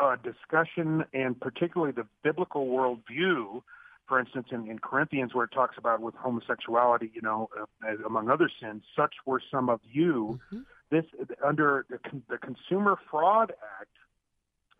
uh, 0.00 0.16
discussion 0.16 1.04
and 1.12 1.38
particularly 1.40 1.92
the 1.92 2.06
biblical 2.22 2.66
worldview. 2.66 3.62
For 4.06 4.20
instance, 4.20 4.48
in, 4.52 4.68
in 4.68 4.78
Corinthians, 4.78 5.34
where 5.34 5.46
it 5.46 5.52
talks 5.52 5.76
about 5.78 6.00
with 6.02 6.14
homosexuality, 6.14 7.10
you 7.14 7.22
know, 7.22 7.48
uh, 7.58 8.04
among 8.06 8.28
other 8.28 8.50
sins, 8.60 8.82
such 8.94 9.14
were 9.24 9.40
some 9.50 9.70
of 9.70 9.80
you. 9.90 10.38
Mm-hmm. 10.52 10.60
This 10.90 11.04
under 11.42 11.86
the, 11.88 11.98
the 12.28 12.36
Consumer 12.36 12.98
Fraud 13.10 13.52
Act, 13.80 13.90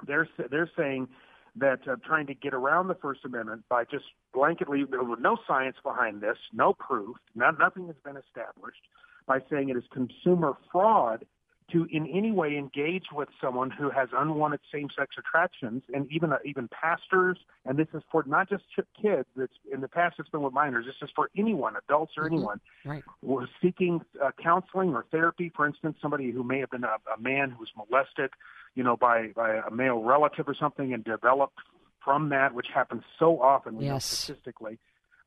they're 0.06 0.28
they're 0.50 0.70
saying 0.76 1.08
that 1.56 1.80
uh, 1.88 1.96
trying 2.04 2.26
to 2.26 2.34
get 2.34 2.52
around 2.52 2.88
the 2.88 2.94
First 2.96 3.20
Amendment 3.24 3.64
by 3.68 3.84
just 3.84 4.04
blanketly, 4.34 4.84
with 4.88 5.20
no 5.20 5.38
science 5.46 5.76
behind 5.82 6.20
this, 6.20 6.36
no 6.52 6.74
proof, 6.74 7.16
not, 7.34 7.58
nothing 7.58 7.86
has 7.86 7.96
been 8.04 8.16
established, 8.16 8.82
by 9.26 9.38
saying 9.50 9.68
it 9.68 9.76
is 9.76 9.84
consumer 9.92 10.54
fraud 10.70 11.24
to 11.72 11.86
in 11.90 12.06
any 12.06 12.30
way 12.30 12.56
engage 12.56 13.06
with 13.12 13.28
someone 13.40 13.70
who 13.70 13.90
has 13.90 14.08
unwanted 14.16 14.60
same-sex 14.72 15.16
attractions, 15.18 15.82
and 15.92 16.10
even 16.12 16.32
uh, 16.32 16.38
even 16.44 16.68
pastors, 16.68 17.38
and 17.64 17.78
this 17.78 17.88
is 17.94 18.02
for 18.10 18.22
not 18.26 18.48
just 18.48 18.64
kids. 19.00 19.26
It's 19.36 19.54
in 19.72 19.80
the 19.80 19.88
past 19.88 20.16
it's 20.18 20.28
been 20.28 20.42
with 20.42 20.52
minors. 20.52 20.86
This 20.86 20.96
is 21.02 21.10
for 21.14 21.30
anyone, 21.36 21.74
adults 21.76 22.12
or 22.16 22.24
mm-hmm. 22.24 22.34
anyone, 22.34 22.60
right. 22.84 23.02
who 23.22 23.38
are 23.38 23.48
seeking 23.62 24.02
uh, 24.22 24.30
counseling 24.42 24.94
or 24.94 25.06
therapy. 25.10 25.50
For 25.54 25.66
instance, 25.66 25.96
somebody 26.02 26.30
who 26.30 26.44
may 26.44 26.60
have 26.60 26.70
been 26.70 26.84
a, 26.84 26.96
a 27.12 27.20
man 27.20 27.50
who 27.50 27.60
was 27.60 27.70
molested 27.76 28.30
you 28.74 28.82
know, 28.82 28.96
by, 28.96 29.28
by 29.34 29.60
a 29.66 29.70
male 29.70 30.02
relative 30.02 30.48
or 30.48 30.54
something 30.54 30.92
and 30.92 31.04
developed 31.04 31.58
from 32.04 32.28
that, 32.30 32.54
which 32.54 32.66
happens 32.72 33.02
so 33.18 33.40
often, 33.40 33.76
we 33.76 33.84
yes. 33.84 33.92
know 33.92 33.98
statistically, 33.98 34.78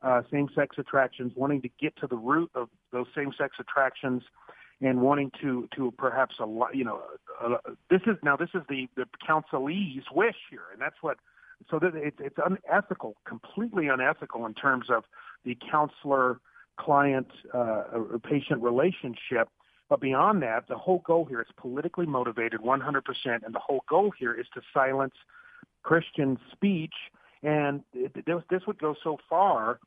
uh, 0.02 0.22
same-sex 0.32 0.76
attractions, 0.78 1.34
wanting 1.36 1.62
to 1.62 1.70
get 1.80 1.96
to 1.98 2.08
the 2.08 2.16
root 2.16 2.52
of 2.54 2.70
those 2.92 3.08
same-sex 3.16 3.56
attractions 3.60 4.24
and 4.82 5.02
wanting 5.02 5.32
to, 5.42 5.68
to 5.76 5.92
perhaps, 5.98 6.36
a 6.40 6.46
you 6.74 6.84
know, 6.84 7.02
uh, 7.44 7.58
this 7.90 8.02
is, 8.06 8.16
now 8.24 8.36
this 8.36 8.50
is 8.54 8.62
the, 8.70 8.88
the 8.96 9.06
counselee's 9.28 10.06
wish 10.14 10.36
here, 10.50 10.64
and 10.72 10.82
that's 10.82 10.98
what, 11.02 11.18
so 11.70 11.80
that 11.80 11.96
it, 11.96 12.14
it's 12.20 12.38
unethical, 12.46 13.16
completely 13.26 13.88
unethical 13.88 14.46
in 14.46 14.54
terms 14.54 14.88
of 14.90 15.04
the 15.46 15.58
counselor 15.72 16.40
client 16.78 17.28
uh, 17.54 17.84
patient 18.24 18.62
relationship 18.62 19.50
but 19.90 20.02
beyond 20.02 20.42
that, 20.44 20.68
the 20.68 20.78
whole 20.78 21.02
goal 21.06 21.26
here 21.26 21.42
is 21.42 21.48
politically 21.56 22.06
motivated 22.06 22.62
100%, 22.62 23.02
and 23.26 23.56
the 23.56 23.60
whole 23.60 23.84
goal 23.90 24.12
here 24.18 24.34
is 24.34 24.46
to 24.54 24.62
silence 24.74 25.14
Christian 25.84 26.38
speech. 26.52 26.94
And 27.42 27.84
this, 27.94 28.42
this 28.50 28.64
would 28.68 28.80
go 28.80 28.96
so 29.02 29.18
far. 29.30 29.80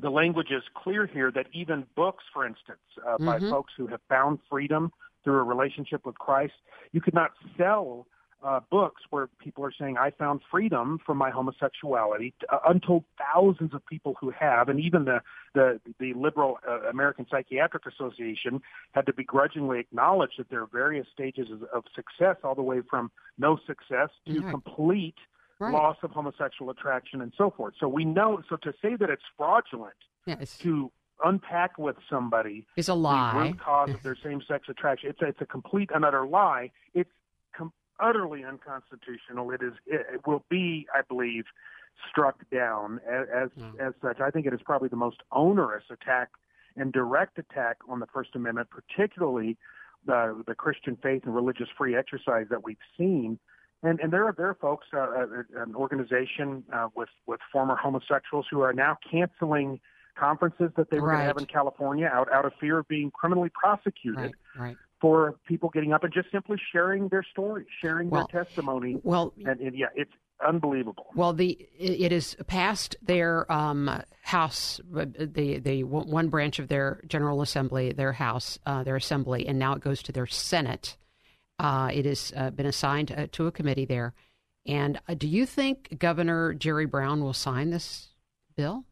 The 0.00 0.10
language 0.10 0.50
is 0.50 0.62
clear 0.74 1.06
here 1.06 1.32
that 1.32 1.46
even 1.52 1.86
books, 1.96 2.24
for 2.32 2.46
instance, 2.46 2.78
uh, 3.04 3.16
mm-hmm. 3.16 3.26
by 3.26 3.38
folks 3.40 3.72
who 3.76 3.86
have 3.88 4.00
found 4.08 4.38
freedom 4.48 4.92
through 5.24 5.38
a 5.38 5.42
relationship 5.42 6.06
with 6.06 6.18
Christ, 6.18 6.54
you 6.92 7.00
could 7.00 7.14
not 7.14 7.32
sell 7.58 8.06
uh, 8.42 8.60
books 8.70 9.02
where 9.10 9.28
people 9.38 9.64
are 9.64 9.72
saying, 9.78 9.98
I 9.98 10.10
found 10.10 10.40
freedom 10.50 10.98
from 11.04 11.18
my 11.18 11.30
homosexuality, 11.30 12.32
uh, 12.50 12.58
untold 12.68 13.04
thousands 13.18 13.74
of 13.74 13.84
people 13.84 14.14
who 14.20 14.30
have, 14.30 14.68
and 14.68 14.80
even 14.80 15.04
the, 15.04 15.20
the, 15.54 15.80
the 15.98 16.14
liberal 16.14 16.58
uh, 16.66 16.88
American 16.88 17.26
Psychiatric 17.30 17.84
Association 17.86 18.62
had 18.92 19.06
to 19.06 19.12
begrudgingly 19.12 19.78
acknowledge 19.78 20.32
that 20.38 20.48
there 20.48 20.62
are 20.62 20.68
various 20.72 21.06
stages 21.12 21.48
of, 21.50 21.64
of 21.64 21.84
success, 21.94 22.36
all 22.42 22.54
the 22.54 22.62
way 22.62 22.80
from 22.88 23.10
no 23.38 23.58
success 23.66 24.08
to 24.26 24.32
mm-hmm. 24.32 24.50
complete 24.50 25.16
right. 25.60 25.72
loss 25.72 25.96
of 26.02 26.10
homosexual 26.10 26.70
attraction 26.70 27.20
and 27.20 27.32
so 27.38 27.50
forth. 27.50 27.74
So 27.78 27.88
we 27.88 28.04
know, 28.04 28.42
so 28.48 28.56
to 28.56 28.72
say 28.82 28.96
that 28.96 29.10
it's 29.10 29.22
fraudulent 29.36 29.94
yes. 30.26 30.58
to 30.58 30.90
unpack 31.24 31.78
with 31.78 31.96
somebody 32.08 32.66
is 32.76 32.88
a 32.88 32.94
lie. 32.94 33.32
The 33.34 33.50
root 33.50 33.60
cause 33.60 33.90
of 33.90 34.02
their 34.02 34.16
same-sex 34.22 34.68
attraction. 34.68 35.10
It's 35.10 35.22
a, 35.22 35.26
it's 35.26 35.40
a 35.40 35.46
complete 35.46 35.90
and 35.94 36.04
utter 36.04 36.26
lie. 36.26 36.72
It's 36.94 37.10
utterly 38.00 38.44
unconstitutional. 38.44 39.50
It 39.50 39.62
is. 39.62 39.74
It 39.86 40.26
will 40.26 40.44
be, 40.48 40.86
I 40.94 41.02
believe, 41.06 41.44
struck 42.10 42.38
down 42.50 43.00
as 43.08 43.26
as, 43.34 43.50
mm. 43.62 43.78
as 43.80 43.94
such. 44.02 44.20
I 44.20 44.30
think 44.30 44.46
it 44.46 44.54
is 44.54 44.60
probably 44.64 44.88
the 44.88 44.96
most 44.96 45.18
onerous 45.30 45.84
attack 45.90 46.30
and 46.76 46.92
direct 46.92 47.38
attack 47.38 47.78
on 47.88 48.00
the 48.00 48.06
First 48.06 48.30
Amendment, 48.34 48.68
particularly 48.70 49.56
the 50.06 50.42
the 50.46 50.54
Christian 50.54 50.96
faith 51.02 51.22
and 51.24 51.34
religious 51.34 51.68
free 51.76 51.96
exercise 51.96 52.46
that 52.50 52.64
we've 52.64 52.76
seen. 52.96 53.38
And 53.82 53.98
and 54.00 54.12
there 54.12 54.26
are 54.26 54.34
there 54.36 54.48
are 54.48 54.56
folks, 54.60 54.86
uh, 54.92 54.98
uh 54.98 55.26
an 55.62 55.74
organization 55.74 56.64
uh, 56.72 56.88
with 56.94 57.08
with 57.26 57.40
former 57.52 57.76
homosexuals 57.76 58.46
who 58.50 58.60
are 58.60 58.72
now 58.72 58.98
canceling 59.10 59.80
conferences 60.18 60.70
that 60.76 60.90
they 60.90 61.00
were 61.00 61.08
right. 61.08 61.14
going 61.14 61.22
to 61.22 61.28
have 61.28 61.38
in 61.38 61.46
California 61.46 62.10
out 62.12 62.30
out 62.32 62.44
of 62.44 62.52
fear 62.60 62.78
of 62.78 62.88
being 62.88 63.10
criminally 63.10 63.50
prosecuted. 63.54 64.34
Right. 64.56 64.66
right 64.66 64.76
for 65.00 65.36
people 65.46 65.70
getting 65.70 65.92
up 65.92 66.04
and 66.04 66.12
just 66.12 66.30
simply 66.30 66.58
sharing 66.72 67.08
their 67.08 67.24
story, 67.32 67.64
sharing 67.80 68.10
well, 68.10 68.28
their 68.30 68.44
testimony. 68.44 69.00
Well, 69.02 69.32
and, 69.44 69.58
and, 69.60 69.74
yeah, 69.74 69.86
it's 69.94 70.12
unbelievable. 70.46 71.06
Well, 71.14 71.32
the 71.32 71.68
it 71.78 72.12
is 72.12 72.36
past 72.46 72.96
their 73.02 73.50
um, 73.50 74.02
house, 74.22 74.80
the 74.90 75.60
the 75.62 75.84
one 75.84 76.28
branch 76.28 76.58
of 76.58 76.68
their 76.68 77.02
General 77.06 77.42
Assembly, 77.42 77.92
their 77.92 78.12
House, 78.12 78.58
uh, 78.66 78.82
their 78.82 78.96
Assembly, 78.96 79.46
and 79.46 79.58
now 79.58 79.74
it 79.74 79.80
goes 79.80 80.02
to 80.04 80.12
their 80.12 80.26
Senate. 80.26 80.96
Uh, 81.60 81.90
it 81.92 82.06
has 82.06 82.32
uh, 82.36 82.48
been 82.48 82.64
assigned 82.64 83.12
uh, 83.12 83.26
to 83.32 83.46
a 83.46 83.52
committee 83.52 83.84
there. 83.84 84.14
And 84.64 84.98
uh, 85.06 85.12
do 85.12 85.28
you 85.28 85.44
think 85.44 85.98
Governor 85.98 86.54
Jerry 86.54 86.86
Brown 86.86 87.22
will 87.22 87.34
sign 87.34 87.68
this 87.68 88.08
bill? 88.56 88.84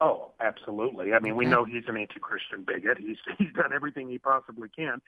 Oh, 0.00 0.30
absolutely. 0.38 1.12
I 1.14 1.18
mean, 1.18 1.34
we 1.34 1.46
know 1.46 1.64
he's 1.64 1.82
an 1.88 1.96
anti-Christian 1.96 2.64
bigot. 2.64 2.98
He's 2.98 3.16
he's 3.38 3.52
done 3.54 3.72
everything 3.74 4.08
he 4.08 4.18
possibly 4.18 4.68
can 4.68 5.00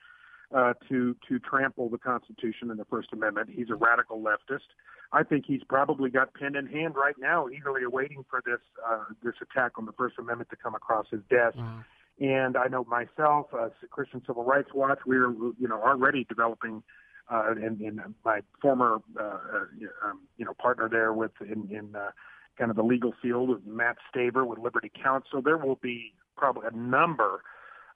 uh, 0.53 0.73
to 0.89 1.15
to 1.29 1.39
trample 1.39 1.87
the 1.89 1.97
Constitution 1.97 2.69
and 2.69 2.77
the 2.77 2.85
First 2.85 3.13
Amendment. 3.13 3.49
He's 3.49 3.69
a 3.69 3.75
radical 3.75 4.21
leftist. 4.21 4.67
I 5.13 5.23
think 5.23 5.45
he's 5.47 5.63
probably 5.63 6.09
got 6.09 6.33
pen 6.33 6.57
in 6.57 6.67
hand 6.67 6.95
right 6.95 7.15
now, 7.17 7.47
eagerly 7.47 7.83
awaiting 7.83 8.25
for 8.29 8.41
this 8.45 8.59
uh, 8.85 9.05
this 9.23 9.35
attack 9.41 9.73
on 9.77 9.85
the 9.85 9.93
First 9.93 10.15
Amendment 10.19 10.49
to 10.49 10.57
come 10.57 10.75
across 10.75 11.05
his 11.09 11.21
desk. 11.29 11.57
Wow. 11.57 11.85
And 12.19 12.55
I 12.55 12.67
know 12.67 12.83
myself, 12.83 13.47
uh, 13.53 13.69
Christian 13.89 14.21
Civil 14.27 14.43
Rights 14.43 14.69
Watch, 14.73 14.99
we're 15.05 15.31
you 15.31 15.67
know 15.67 15.81
already 15.81 16.25
developing. 16.25 16.83
Uh, 17.29 17.51
and, 17.51 17.79
and 17.79 18.01
my 18.25 18.41
former, 18.61 18.97
uh, 19.17 19.23
uh, 19.23 20.09
um, 20.09 20.19
you 20.35 20.43
know, 20.43 20.53
partner 20.55 20.89
there 20.89 21.13
with 21.13 21.31
in, 21.39 21.69
in 21.73 21.95
uh, 21.95 22.09
kind 22.57 22.69
of 22.69 22.75
the 22.75 22.83
legal 22.83 23.13
field 23.21 23.47
with 23.47 23.65
Matt 23.65 23.95
Staver 24.13 24.45
with 24.45 24.59
Liberty 24.59 24.91
Counsel. 25.01 25.41
There 25.41 25.57
will 25.57 25.79
be 25.81 26.13
probably 26.35 26.67
a 26.67 26.75
number 26.75 27.41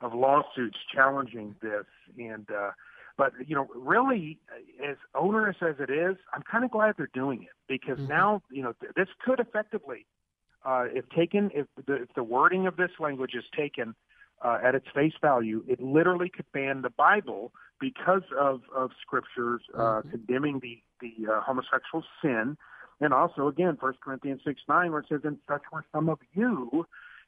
of 0.02 0.14
lawsuits 0.14 0.78
challenging 0.94 1.56
this 1.62 1.86
and 2.18 2.48
uh 2.52 2.72
but 3.18 3.32
you 3.46 3.56
know 3.56 3.68
really 3.76 4.40
as 4.88 4.98
onerous 5.14 5.58
as 5.62 5.76
it 5.80 5.90
is 5.90 6.16
i'm 6.34 6.44
kind 6.50 6.64
of 6.64 6.72
glad 6.72 6.94
they're 6.98 7.10
doing 7.14 7.44
it 7.44 7.50
because 7.68 7.98
mm-hmm. 7.98 8.10
now 8.10 8.42
you 8.52 8.62
know 8.62 8.74
th- 8.80 8.92
this 8.96 9.08
could 9.24 9.40
effectively 9.40 10.06
uh 10.66 10.86
if 10.94 11.08
taken 11.10 11.52
if 11.54 11.68
the, 11.86 11.94
if 12.04 12.14
the 12.16 12.24
wording 12.24 12.68
of 12.68 12.76
this 12.78 12.92
language 13.00 13.34
is 13.34 13.46
taken 13.56 13.96
uh, 14.44 14.58
at 14.64 14.76
its 14.76 14.88
face 14.94 15.14
value 15.22 15.64
it 15.68 15.82
literally 15.82 16.30
could 16.30 16.46
ban 16.54 16.82
the 16.82 16.90
bible 16.90 17.52
because 17.80 18.24
of 18.40 18.62
of 18.76 18.92
scriptures 19.02 19.62
uh 19.74 19.78
mm-hmm. 19.78 20.10
condemning 20.10 20.60
the 20.60 20.82
the 21.02 21.32
uh, 21.32 21.42
homosexual 21.42 22.04
sin 22.22 22.58
and 23.02 23.14
also, 23.14 23.48
again, 23.48 23.78
First 23.80 24.00
Corinthians 24.02 24.42
6 24.46 24.62
9, 24.68 24.92
where 24.92 25.02
it 25.02 25.08
says, 25.10 25.22
And 25.24 25.38
such 25.48 25.64
were 25.72 25.84
some 25.94 26.10
of 26.10 26.20
you, 26.34 26.86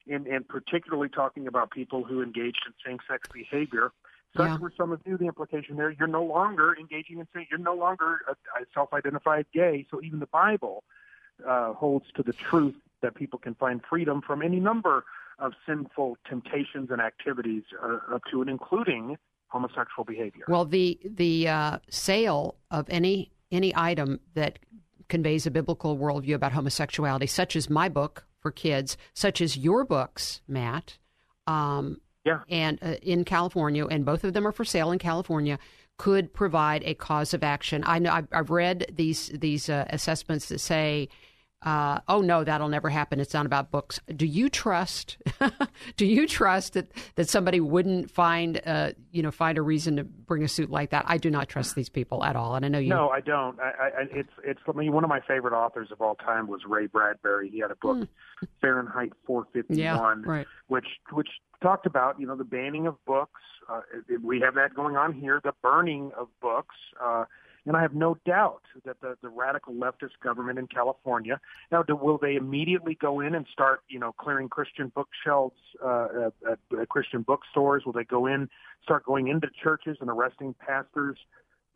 and, 0.08 0.26
and 0.26 0.48
particularly 0.48 1.08
talking 1.08 1.46
about 1.46 1.70
people 1.70 2.04
who 2.04 2.22
engaged 2.22 2.60
in 2.66 2.72
same 2.84 2.98
sex 3.08 3.28
behavior. 3.32 3.92
Such 4.36 4.48
yeah. 4.48 4.58
were 4.58 4.72
some 4.76 4.92
of 4.92 5.00
you. 5.04 5.16
The 5.16 5.26
implication 5.26 5.76
there, 5.76 5.90
you're 5.90 6.08
no 6.08 6.24
longer 6.24 6.76
engaging 6.78 7.18
in 7.18 7.28
same, 7.34 7.46
you're 7.50 7.58
no 7.58 7.74
longer 7.74 8.20
a, 8.28 8.32
a 8.32 8.64
self 8.74 8.92
identified 8.92 9.46
gay. 9.52 9.86
So 9.90 10.02
even 10.02 10.20
the 10.20 10.26
Bible 10.26 10.84
uh, 11.46 11.72
holds 11.74 12.06
to 12.16 12.22
the 12.22 12.32
truth 12.32 12.74
that 13.02 13.14
people 13.14 13.38
can 13.38 13.54
find 13.54 13.80
freedom 13.88 14.20
from 14.26 14.42
any 14.42 14.60
number 14.60 15.04
of 15.38 15.52
sinful 15.66 16.16
temptations 16.28 16.90
and 16.90 17.00
activities, 17.00 17.62
uh, 17.82 18.14
up 18.14 18.22
to 18.30 18.40
and 18.40 18.50
including 18.50 19.16
homosexual 19.48 20.04
behavior. 20.04 20.44
Well, 20.48 20.64
the 20.64 20.98
the 21.04 21.48
uh, 21.48 21.78
sale 21.88 22.56
of 22.70 22.86
any 22.88 23.30
any 23.50 23.74
item 23.74 24.20
that 24.34 24.58
conveys 25.08 25.46
a 25.46 25.50
biblical 25.50 25.96
worldview 25.96 26.34
about 26.34 26.52
homosexuality, 26.52 27.26
such 27.26 27.56
as 27.56 27.70
my 27.70 27.88
book 27.88 28.26
for 28.40 28.50
kids, 28.50 28.96
such 29.14 29.40
as 29.40 29.56
your 29.56 29.84
books, 29.84 30.40
Matt. 30.46 30.98
Um, 31.46 32.00
yeah. 32.24 32.40
And 32.50 32.78
uh, 32.82 32.96
in 33.00 33.24
California, 33.24 33.86
and 33.86 34.04
both 34.04 34.22
of 34.22 34.34
them 34.34 34.46
are 34.46 34.52
for 34.52 34.64
sale 34.64 34.92
in 34.92 34.98
California, 34.98 35.58
could 35.96 36.32
provide 36.32 36.82
a 36.84 36.94
cause 36.94 37.32
of 37.32 37.42
action. 37.42 37.82
I 37.86 37.98
know 37.98 38.12
I've, 38.12 38.28
I've 38.32 38.50
read 38.50 38.92
these 38.94 39.28
these 39.28 39.68
uh, 39.68 39.86
assessments 39.88 40.48
that 40.48 40.60
say 40.60 41.08
uh, 41.62 41.98
oh 42.06 42.20
no, 42.20 42.44
that'll 42.44 42.68
never 42.68 42.88
happen. 42.88 43.18
It's 43.18 43.34
not 43.34 43.44
about 43.44 43.72
books. 43.72 43.98
Do 44.14 44.26
you 44.26 44.48
trust? 44.48 45.16
do 45.96 46.06
you 46.06 46.28
trust 46.28 46.74
that, 46.74 46.92
that 47.16 47.28
somebody 47.28 47.58
wouldn't 47.58 48.12
find 48.12 48.60
uh, 48.64 48.92
you 49.10 49.24
know 49.24 49.32
find 49.32 49.58
a 49.58 49.62
reason 49.62 49.96
to 49.96 50.04
bring 50.04 50.44
a 50.44 50.48
suit 50.48 50.70
like 50.70 50.90
that? 50.90 51.04
I 51.08 51.18
do 51.18 51.30
not 51.30 51.48
trust 51.48 51.74
these 51.74 51.88
people 51.88 52.22
at 52.22 52.36
all, 52.36 52.54
and 52.54 52.64
I 52.64 52.68
know 52.68 52.78
you. 52.78 52.90
No, 52.90 53.08
I 53.08 53.20
don't. 53.20 53.58
I, 53.58 53.64
I, 53.64 53.90
it's 54.12 54.30
it's 54.44 54.60
I 54.68 54.72
mean, 54.72 54.92
one 54.92 55.02
of 55.02 55.10
my 55.10 55.20
favorite 55.26 55.52
authors 55.52 55.88
of 55.90 56.00
all 56.00 56.14
time 56.14 56.46
was 56.46 56.60
Ray 56.64 56.86
Bradbury. 56.86 57.50
He 57.50 57.58
had 57.58 57.72
a 57.72 57.76
book, 57.76 57.96
mm. 57.96 58.08
Fahrenheit 58.60 59.12
451, 59.26 59.76
yeah, 59.76 60.30
right. 60.30 60.46
which 60.68 60.86
which 61.10 61.28
talked 61.60 61.86
about 61.86 62.20
you 62.20 62.26
know 62.28 62.36
the 62.36 62.44
banning 62.44 62.86
of 62.86 63.04
books. 63.04 63.40
Uh, 63.68 63.80
we 64.22 64.40
have 64.40 64.54
that 64.54 64.74
going 64.74 64.96
on 64.96 65.12
here. 65.12 65.40
The 65.42 65.52
burning 65.60 66.12
of 66.16 66.28
books. 66.40 66.76
Uh, 67.02 67.24
and 67.68 67.76
I 67.76 67.82
have 67.82 67.94
no 67.94 68.16
doubt 68.24 68.62
that 68.86 68.98
the, 69.02 69.16
the 69.22 69.28
radical 69.28 69.74
leftist 69.74 70.18
government 70.22 70.58
in 70.58 70.66
California 70.66 71.38
now 71.70 71.82
do, 71.82 71.94
will 71.94 72.16
they 72.16 72.34
immediately 72.34 72.96
go 72.98 73.20
in 73.20 73.34
and 73.34 73.46
start 73.52 73.82
you 73.88 74.00
know 74.00 74.12
clearing 74.12 74.48
Christian 74.48 74.90
bookshelves 74.94 75.60
uh, 75.84 76.30
at, 76.50 76.58
at 76.80 76.88
Christian 76.88 77.22
bookstores? 77.22 77.84
Will 77.84 77.92
they 77.92 78.04
go 78.04 78.26
in 78.26 78.48
start 78.82 79.04
going 79.04 79.28
into 79.28 79.48
churches 79.62 79.98
and 80.00 80.08
arresting 80.08 80.54
pastors 80.58 81.18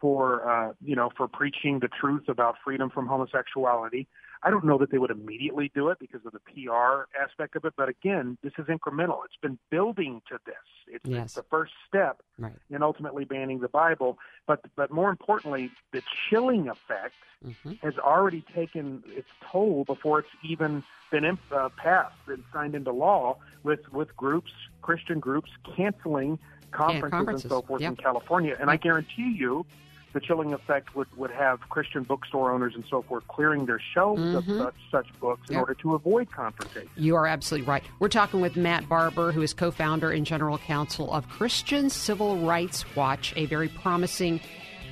for 0.03 0.51
uh, 0.51 0.73
you 0.85 0.97
know 0.97 1.11
for 1.17 1.29
preaching 1.29 1.79
the 1.79 1.89
truth 1.89 2.29
about 2.29 2.57
freedom 2.63 2.91
from 2.91 3.07
homosexuality? 3.07 4.07
I 4.43 4.51
don't 4.51 4.65
know 4.65 4.77
that 4.79 4.91
they 4.91 4.99
would 4.99 5.13
immediately 5.13 5.71
do 5.73 5.89
it 5.91 5.99
because 6.01 6.21
of 6.27 6.33
the 6.33 6.41
PR 6.41 7.05
aspect 7.23 7.55
of 7.55 7.65
it, 7.65 7.75
but 7.77 7.89
again, 7.89 8.37
this 8.43 8.53
is 8.59 8.67
incremental. 8.67 9.19
It's 9.25 9.37
been 9.41 9.57
building 9.71 10.21
to 10.29 10.39
this. 10.45 10.55
It's, 10.89 11.09
yes. 11.09 11.27
it's 11.27 11.35
the 11.35 11.45
first 11.45 11.73
step 11.87 12.21
right. 12.39 12.53
in 12.69 12.83
ultimately 12.83 13.25
banning 13.25 13.61
the 13.61 13.69
Bible. 13.69 14.19
But 14.49 14.65
but 14.75 14.91
more 14.91 15.11
importantly, 15.11 15.71
the 15.93 16.03
chilling 16.29 16.69
effect 16.69 17.15
mm-hmm. 17.47 17.75
has 17.87 17.97
already 17.99 18.45
taken 18.55 19.05
its 19.07 19.29
toll 19.51 19.85
before 19.85 20.19
it's 20.19 20.35
even 20.43 20.83
been 21.13 21.39
uh, 21.53 21.69
passed 21.77 22.17
and 22.27 22.43
signed 22.53 22.75
into 22.75 22.91
law 22.91 23.37
with 23.63 23.93
with 23.93 24.17
groups, 24.17 24.51
Christian 24.81 25.21
groups, 25.21 25.51
canceling 25.77 26.41
conferences, 26.73 27.03
yeah, 27.05 27.11
conferences. 27.11 27.45
and 27.45 27.51
so 27.51 27.63
forth 27.63 27.81
yep. 27.81 27.91
in 27.91 27.97
California. 27.97 28.53
And 28.59 28.67
yep. 28.67 28.69
I 28.69 28.77
guarantee 28.77 29.37
you 29.39 29.65
the 30.13 30.21
chilling 30.21 30.53
effect 30.53 30.95
would, 30.95 31.09
would 31.17 31.31
have 31.31 31.61
Christian 31.69 32.03
bookstore 32.03 32.53
owners 32.53 32.75
and 32.75 32.85
so 32.89 33.03
forth 33.03 33.27
clearing 33.29 33.67
their 33.67 33.81
shelves 33.95 34.21
mm-hmm. 34.21 34.61
of 34.61 34.75
such, 34.91 35.07
such 35.07 35.21
books 35.21 35.49
in 35.49 35.55
yep. 35.55 35.61
order 35.63 35.75
to 35.75 35.95
avoid 35.95 36.31
confrontation. 36.31 36.89
You 36.97 37.17
are 37.17 37.27
absolutely 37.27 37.69
right. 37.69 37.83
We're 37.99 38.09
talking 38.09 38.41
with 38.41 38.57
Matt 38.57 38.89
Barber, 38.89 39.33
who 39.33 39.43
is 39.43 39.55
co 39.55 39.71
founder 39.71 40.11
and 40.11 40.27
general 40.27 40.59
counsel 40.59 41.13
of 41.13 41.29
Christian 41.29 41.91
Civil 41.91 42.39
Rights 42.39 42.85
Watch, 42.95 43.33
a 43.37 43.47
very 43.47 43.69
promising 43.69 44.41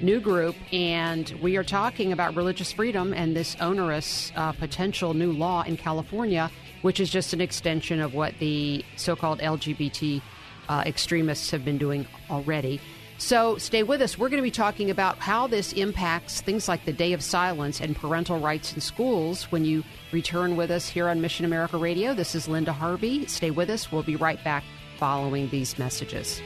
new 0.00 0.20
group. 0.20 0.56
And 0.72 1.30
we 1.42 1.56
are 1.56 1.64
talking 1.64 2.12
about 2.12 2.34
religious 2.34 2.72
freedom 2.72 3.12
and 3.12 3.36
this 3.36 3.56
onerous 3.60 4.32
uh, 4.36 4.52
potential 4.52 5.14
new 5.14 5.32
law 5.32 5.62
in 5.62 5.76
California, 5.76 6.50
which 6.82 7.00
is 7.00 7.10
just 7.10 7.32
an 7.32 7.40
extension 7.40 8.00
of 8.00 8.14
what 8.14 8.38
the 8.38 8.84
so 8.96 9.14
called 9.14 9.40
LGBT 9.40 10.22
uh, 10.68 10.82
extremists 10.86 11.50
have 11.50 11.64
been 11.64 11.78
doing 11.78 12.06
already. 12.30 12.80
So 13.20 13.58
stay 13.58 13.82
with 13.82 14.00
us. 14.00 14.16
We're 14.16 14.30
going 14.30 14.38
to 14.38 14.42
be 14.42 14.50
talking 14.50 14.90
about 14.90 15.18
how 15.18 15.46
this 15.46 15.74
impacts 15.74 16.40
things 16.40 16.68
like 16.68 16.86
the 16.86 16.92
day 16.92 17.12
of 17.12 17.22
silence 17.22 17.80
and 17.82 17.94
parental 17.94 18.40
rights 18.40 18.72
in 18.72 18.80
schools 18.80 19.44
when 19.52 19.62
you 19.62 19.84
return 20.10 20.56
with 20.56 20.70
us 20.70 20.88
here 20.88 21.06
on 21.06 21.20
Mission 21.20 21.44
America 21.44 21.76
Radio. 21.76 22.14
This 22.14 22.34
is 22.34 22.48
Linda 22.48 22.72
Harvey. 22.72 23.26
Stay 23.26 23.50
with 23.50 23.68
us. 23.68 23.92
We'll 23.92 24.02
be 24.02 24.16
right 24.16 24.42
back 24.42 24.64
following 24.98 25.50
these 25.50 25.78
messages. 25.78 26.40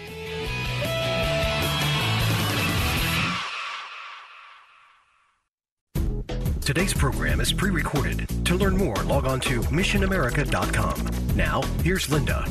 Today's 6.60 6.92
program 6.92 7.40
is 7.40 7.52
pre 7.52 7.70
recorded. 7.70 8.26
To 8.46 8.56
learn 8.56 8.76
more, 8.76 8.96
log 8.96 9.26
on 9.26 9.38
to 9.40 9.60
missionamerica.com. 9.60 11.36
Now, 11.36 11.62
here's 11.84 12.10
Linda. 12.10 12.44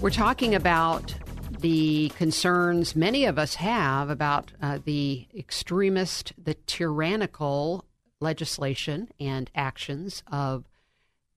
We're 0.00 0.10
talking 0.10 0.54
about 0.54 1.12
the 1.60 2.10
concerns 2.16 2.94
many 2.94 3.24
of 3.24 3.38
us 3.38 3.56
have 3.56 4.10
about 4.10 4.52
uh, 4.60 4.78
the 4.84 5.26
extremist, 5.36 6.32
the 6.42 6.54
tyrannical 6.54 7.84
legislation 8.20 9.08
and 9.20 9.50
actions 9.54 10.22
of 10.30 10.64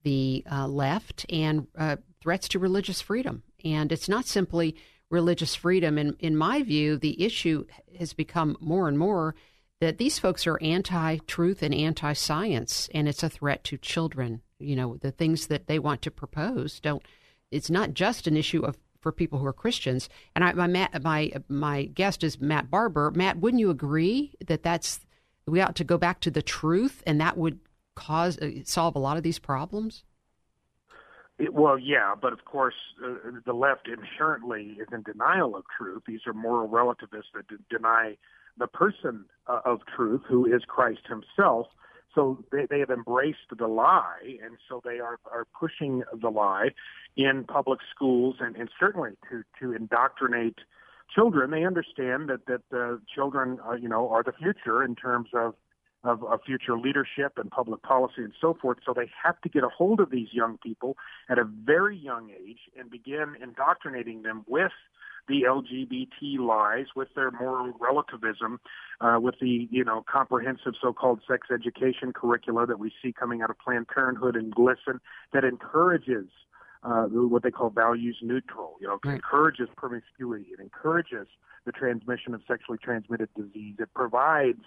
the 0.04 0.44
uh, 0.52 0.68
left 0.68 1.26
and 1.30 1.68
uh, 1.78 1.98
threats 2.22 2.48
to 2.50 2.60
religious 2.60 3.02
freedom. 3.02 3.44
And 3.64 3.92
it's 3.92 4.10
not 4.10 4.26
simply 4.26 4.76
religious 5.10 5.56
freedom. 5.56 5.98
In, 5.98 6.16
in 6.20 6.36
my 6.36 6.64
view, 6.64 6.98
the 6.98 7.22
issue 7.24 7.66
has 8.00 8.14
become 8.14 8.58
more 8.60 8.88
and 8.88 8.98
more 8.98 9.36
that 9.80 9.98
these 9.98 10.20
folks 10.20 10.48
are 10.48 10.62
anti 10.62 11.18
truth 11.28 11.62
and 11.62 11.74
anti 11.74 12.14
science, 12.14 12.90
and 12.94 13.08
it's 13.08 13.24
a 13.24 13.30
threat 13.30 13.64
to 13.66 13.78
children. 13.78 14.42
You 14.60 14.76
know, 14.76 14.98
the 14.98 15.12
things 15.12 15.48
that 15.48 15.68
they 15.68 15.80
want 15.80 16.02
to 16.04 16.12
propose 16.12 16.80
don't. 16.80 17.04
It's 17.50 17.70
not 17.70 17.94
just 17.94 18.28
an 18.28 18.38
issue 18.38 18.62
of 18.62 18.78
for 19.02 19.12
people 19.12 19.40
who 19.40 19.46
are 19.46 19.54
Christians. 19.54 20.10
And 20.36 20.44
I, 20.44 20.54
my 20.54 20.68
my 21.02 21.32
my 21.50 21.84
guest 21.86 22.24
is 22.24 22.40
Matt 22.40 22.70
Barber. 22.70 23.12
Matt, 23.12 23.40
wouldn't 23.40 23.60
you 23.60 23.70
agree 23.70 24.34
that 24.46 24.64
that's 24.64 25.00
we 25.46 25.60
ought 25.60 25.76
to 25.76 25.84
go 25.84 25.98
back 25.98 26.20
to 26.22 26.32
the 26.32 26.42
truth, 26.42 27.04
and 27.06 27.20
that 27.20 27.38
would 27.38 27.60
cause 27.96 28.38
uh, 28.40 28.50
solve 28.64 28.96
a 28.96 29.00
lot 29.00 29.18
of 29.18 29.24
these 29.24 29.40
problems? 29.40 30.04
It, 31.40 31.54
well, 31.54 31.78
yeah, 31.78 32.14
but 32.20 32.34
of 32.34 32.46
course, 32.46 32.76
uh, 33.04 33.16
the 33.46 33.54
left 33.54 33.88
inherently 33.88 34.78
is 34.80 34.88
in 34.94 35.02
denial 35.02 35.56
of 35.56 35.64
truth. 35.76 36.04
These 36.08 36.22
are 36.28 36.34
moral 36.34 36.68
relativists 36.68 37.32
that 37.34 37.46
deny 37.70 38.18
the 38.58 38.68
person 38.68 39.26
uh, 39.48 39.62
of 39.66 39.80
truth, 39.96 40.22
who 40.28 40.46
is 40.46 40.62
Christ 40.68 41.02
Himself. 41.08 41.68
So 42.14 42.44
they, 42.52 42.66
they 42.70 42.80
have 42.80 42.90
embraced 42.90 43.50
the 43.58 43.68
lie, 43.68 44.38
and 44.44 44.58
so 44.68 44.82
they 44.84 45.00
are, 45.00 45.18
are 45.32 45.48
pushing 45.58 46.04
the 46.20 46.30
lie 46.30 46.70
in 47.16 47.46
public 47.46 47.80
schools 47.94 48.36
and, 48.40 48.56
and 48.56 48.70
certainly 48.80 49.12
to, 49.30 49.44
to 49.62 49.74
indoctrinate 49.74 50.58
children. 51.14 51.52
They 51.52 51.66
understand 51.66 52.30
that, 52.30 52.46
that 52.48 52.62
the 52.70 53.02
children, 53.14 53.60
are, 53.64 53.78
you 53.78 53.88
know, 53.88 54.10
are 54.10 54.24
the 54.24 54.34
future 54.34 54.84
in 54.84 54.96
terms 54.96 55.30
of, 55.34 55.56
of, 56.04 56.24
of 56.24 56.42
future 56.46 56.78
leadership 56.78 57.34
and 57.38 57.50
public 57.50 57.82
policy 57.84 58.24
and 58.24 58.34
so 58.42 58.58
forth. 58.62 58.80
So 58.86 58.94
they 58.94 59.10
have 59.24 59.40
to 59.42 59.50
get 59.50 59.64
a 59.64 59.70
hold 59.70 60.00
of 60.00 60.10
these 60.10 60.30
young 60.32 60.58
people 60.58 60.98
at 61.30 61.38
a 61.38 61.46
very 61.46 61.98
young 61.98 62.30
age 62.32 62.60
and 62.78 62.90
begin 62.90 63.36
indoctrinating 63.42 64.24
them 64.24 64.44
with– 64.48 64.72
the 65.28 65.44
LGBT 65.44 66.40
lies, 66.40 66.88
with 66.96 67.10
their 67.16 67.32
moral 67.32 67.74
relativism, 67.80 68.60
uh, 69.00 69.18
with 69.22 69.36
the 69.40 69.68
you 69.72 69.84
know 69.84 70.04
comprehensive 70.12 70.74
so-called 70.82 71.22
sex 71.28 71.48
education 71.54 72.14
curricula 72.14 72.66
that 72.68 72.80
we 72.80 72.92
see 73.02 73.14
coming 73.14 73.42
out 73.42 73.50
of 73.50 73.60
Planned 73.60 73.88
Parenthood 73.88 74.36
and 74.36 74.54
GLSEN 74.56 75.00
that 75.34 75.44
encourages 75.44 76.28
uh, 76.84 77.04
what 77.06 77.44
they 77.44 77.52
call 77.52 77.70
values 77.70 78.18
neutral. 78.22 78.76
You 78.82 78.88
know, 78.88 79.00
right. 79.06 79.16
encourages 79.16 79.70
promiscuity. 79.76 80.48
It 80.52 80.60
encourages 80.60 81.28
the 81.66 81.72
transmission 81.72 82.34
of 82.34 82.42
sexually 82.48 82.78
transmitted 82.78 83.30
disease. 83.36 83.76
It 83.80 83.94
provides 83.94 84.64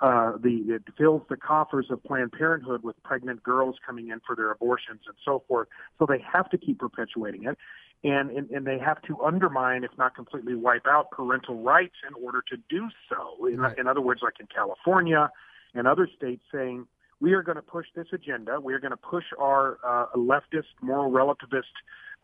uh, 0.00 0.32
the 0.42 0.64
it 0.68 0.82
fills 0.98 1.22
the 1.30 1.36
coffers 1.36 1.86
of 1.90 2.02
Planned 2.02 2.32
Parenthood 2.32 2.82
with 2.82 3.00
pregnant 3.04 3.42
girls 3.42 3.76
coming 3.86 4.08
in 4.08 4.20
for 4.26 4.34
their 4.34 4.50
abortions 4.50 5.02
and 5.06 5.14
so 5.24 5.44
forth. 5.46 5.68
So 5.98 6.06
they 6.06 6.20
have 6.32 6.50
to 6.50 6.58
keep 6.58 6.80
perpetuating 6.80 7.44
it 7.44 7.56
and, 8.04 8.30
and, 8.30 8.50
and 8.50 8.66
they 8.66 8.78
have 8.78 9.00
to 9.02 9.20
undermine, 9.22 9.84
if 9.84 9.90
not 9.96 10.14
completely 10.14 10.54
wipe 10.54 10.86
out, 10.86 11.10
parental 11.10 11.62
rights 11.62 11.94
in 12.08 12.14
order 12.22 12.42
to 12.50 12.56
do 12.68 12.88
so. 13.08 13.46
In, 13.46 13.58
right. 13.58 13.78
in 13.78 13.86
other 13.86 14.00
words, 14.00 14.20
like 14.22 14.34
in 14.40 14.46
California 14.46 15.30
and 15.74 15.86
other 15.86 16.08
states 16.16 16.42
saying, 16.52 16.86
we 17.20 17.34
are 17.34 17.42
going 17.42 17.56
to 17.56 17.62
push 17.62 17.86
this 17.94 18.08
agenda. 18.12 18.60
We 18.60 18.74
are 18.74 18.80
going 18.80 18.90
to 18.90 18.96
push 18.96 19.24
our 19.38 19.78
uh, 19.86 20.06
leftist, 20.16 20.74
moral 20.80 21.12
relativist, 21.12 21.70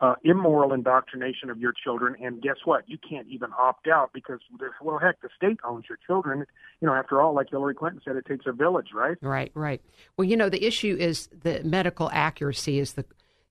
uh, 0.01 0.15
immoral 0.25 0.73
indoctrination 0.73 1.49
of 1.49 1.57
your 1.57 1.71
children. 1.81 2.15
And 2.21 2.41
guess 2.41 2.57
what? 2.65 2.83
You 2.87 2.97
can't 3.09 3.27
even 3.29 3.49
opt 3.57 3.87
out 3.87 4.11
because, 4.13 4.39
well, 4.81 4.99
heck, 4.99 5.21
the 5.21 5.29
state 5.37 5.59
owns 5.63 5.85
your 5.87 5.97
children. 6.05 6.45
You 6.81 6.87
know, 6.87 6.93
after 6.93 7.21
all, 7.21 7.33
like 7.33 7.49
Hillary 7.49 7.75
Clinton 7.75 8.01
said, 8.03 8.17
it 8.17 8.25
takes 8.25 8.45
a 8.45 8.51
village, 8.51 8.87
right? 8.93 9.15
Right, 9.21 9.51
right. 9.53 9.81
Well, 10.17 10.25
you 10.25 10.35
know, 10.35 10.49
the 10.49 10.65
issue 10.65 10.97
is 10.99 11.27
the 11.27 11.61
medical 11.63 12.09
accuracy 12.11 12.79
is 12.79 12.93
the 12.93 13.05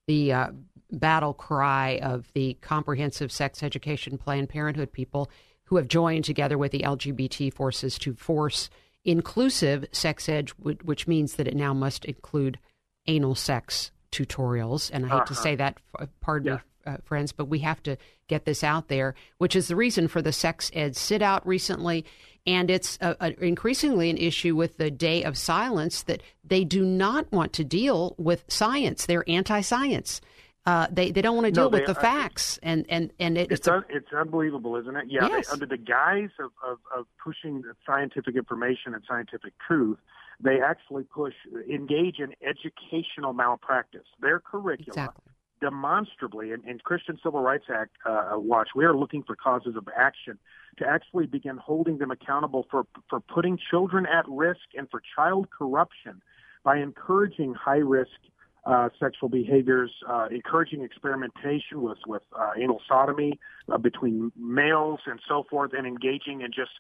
the 0.06 0.32
uh, 0.32 0.50
battle 0.90 1.34
cry 1.34 1.98
of 2.02 2.32
the 2.32 2.54
comprehensive 2.60 3.30
sex 3.30 3.62
education 3.62 4.18
Planned 4.18 4.48
Parenthood 4.48 4.92
people 4.92 5.30
who 5.64 5.76
have 5.76 5.88
joined 5.88 6.24
together 6.24 6.56
with 6.56 6.72
the 6.72 6.80
LGBT 6.80 7.52
forces 7.52 7.98
to 7.98 8.14
force 8.14 8.70
inclusive 9.04 9.84
sex 9.92 10.28
ed, 10.28 10.50
which 10.60 11.06
means 11.06 11.34
that 11.34 11.46
it 11.46 11.56
now 11.56 11.74
must 11.74 12.04
include 12.04 12.58
anal 13.06 13.34
sex 13.34 13.90
tutorials. 14.12 14.90
And 14.92 15.04
I 15.04 15.08
hate 15.08 15.14
uh-huh. 15.14 15.24
to 15.26 15.34
say 15.34 15.56
that, 15.56 15.78
pardon 16.20 16.46
yeah. 16.46 16.54
me, 16.54 16.60
uh, 16.86 16.96
friends, 17.04 17.32
but 17.32 17.46
we 17.46 17.58
have 17.60 17.82
to 17.82 17.96
get 18.28 18.44
this 18.44 18.64
out 18.64 18.88
there, 18.88 19.14
which 19.38 19.54
is 19.54 19.68
the 19.68 19.76
reason 19.76 20.08
for 20.08 20.22
the 20.22 20.32
sex 20.32 20.70
ed 20.74 20.96
sit 20.96 21.22
out 21.22 21.46
recently. 21.46 22.04
And 22.46 22.70
it's 22.70 22.96
a, 23.02 23.14
a, 23.20 23.44
increasingly 23.44 24.08
an 24.08 24.16
issue 24.16 24.56
with 24.56 24.78
the 24.78 24.90
day 24.90 25.22
of 25.22 25.36
silence 25.36 26.02
that 26.04 26.22
they 26.44 26.64
do 26.64 26.84
not 26.84 27.30
want 27.30 27.52
to 27.54 27.64
deal 27.64 28.14
with 28.16 28.44
science. 28.48 29.04
They're 29.04 29.28
anti 29.28 29.60
science. 29.60 30.20
Uh, 30.68 30.86
they 30.90 31.10
they 31.10 31.22
don't 31.22 31.34
want 31.34 31.46
to 31.46 31.50
deal 31.50 31.70
No, 31.70 31.78
with 31.78 31.86
the 31.86 31.96
uh, 31.96 32.00
facts, 32.00 32.58
and 32.62 32.84
and 32.90 33.10
and 33.18 33.38
it, 33.38 33.50
It's 33.50 33.60
it's 33.60 33.68
a, 33.68 33.82
it's 33.88 34.12
unbelievable, 34.12 34.76
isn't 34.76 34.94
it? 34.96 35.06
Yeah, 35.08 35.26
they- 35.26 35.42
under 35.50 35.64
the 35.64 35.78
guise 35.78 36.28
of, 36.38 36.50
of, 36.62 36.76
of 36.94 37.06
pushing 37.24 37.62
scientific 37.86 38.36
information 38.36 38.92
and 38.92 39.02
scientific 39.08 39.54
truth, 39.66 39.96
they 40.40 40.60
actually 40.60 41.04
push 41.04 41.32
engage 41.70 42.18
in 42.18 42.34
educational 42.46 43.32
malpractice. 43.32 44.04
Their 44.20 44.40
curricula 44.40 44.88
exactly. 44.88 45.32
demonstrably, 45.58 46.52
in, 46.52 46.68
in 46.68 46.80
Christian 46.80 47.18
Civil 47.24 47.40
Rights 47.40 47.64
Act 47.74 47.96
uh, 48.04 48.32
Watch, 48.34 48.68
we 48.76 48.84
are 48.84 48.94
looking 48.94 49.22
for 49.22 49.36
causes 49.36 49.74
of 49.74 49.88
action 49.96 50.38
to 50.76 50.86
actually 50.86 51.24
begin 51.24 51.56
holding 51.56 51.96
them 51.96 52.10
accountable 52.10 52.66
for 52.70 52.84
for 53.08 53.20
putting 53.20 53.58
children 53.70 54.04
at 54.04 54.26
risk 54.28 54.68
and 54.76 54.86
for 54.90 55.00
child 55.16 55.48
corruption 55.50 56.20
by 56.62 56.76
encouraging 56.76 57.54
high 57.54 57.78
risk 57.78 58.20
uh, 58.68 58.88
sexual 59.00 59.28
behaviors, 59.30 59.90
uh, 60.08 60.26
encouraging 60.30 60.82
experimentation 60.82 61.80
with 61.80 61.98
with 62.06 62.22
uh, 62.38 62.50
anal 62.62 62.80
sodomy 62.88 63.38
uh, 63.72 63.78
between 63.78 64.30
males 64.36 65.00
and 65.06 65.18
so 65.26 65.44
forth, 65.50 65.72
and 65.76 65.86
engaging 65.86 66.42
in 66.42 66.50
just 66.52 66.72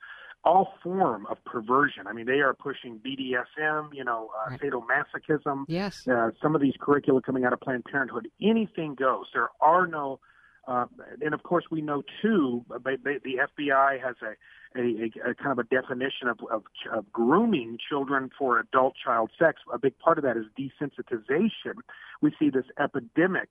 all 0.44 0.74
form 0.84 1.26
of 1.26 1.36
perversion. 1.44 2.06
I 2.06 2.12
mean, 2.12 2.26
they 2.26 2.40
are 2.40 2.54
pushing 2.54 3.00
BDSM, 3.04 3.88
you 3.92 4.04
know, 4.04 4.30
uh, 4.38 4.50
Right. 4.50 4.60
sadomasochism, 4.60 5.64
Yes. 5.66 6.06
uh, 6.06 6.30
some 6.40 6.54
of 6.54 6.60
these 6.60 6.74
curricula 6.78 7.20
coming 7.22 7.44
out 7.44 7.52
of 7.52 7.60
Planned 7.60 7.84
Parenthood, 7.86 8.28
anything 8.40 8.94
goes. 8.94 9.26
There 9.34 9.48
are 9.60 9.86
no, 9.86 10.20
uh, 10.68 10.84
and 11.22 11.32
of 11.32 11.42
course 11.42 11.64
we 11.70 11.80
know 11.80 12.02
too. 12.22 12.64
the 12.68 13.38
FBI 13.58 14.00
has 14.04 14.16
a, 14.22 14.78
a, 14.78 15.30
a, 15.30 15.34
kind 15.34 15.52
of 15.52 15.58
a 15.58 15.64
definition 15.64 16.28
of, 16.28 16.38
of, 16.52 16.62
of 16.92 17.10
grooming 17.10 17.78
children 17.88 18.30
for 18.38 18.60
adult 18.60 18.94
child 19.02 19.30
sex. 19.38 19.62
A 19.72 19.78
big 19.78 19.98
part 19.98 20.18
of 20.18 20.24
that 20.24 20.36
is 20.36 20.44
desensitization. 20.58 21.76
We 22.20 22.32
see 22.38 22.50
this 22.50 22.66
epidemic 22.78 23.48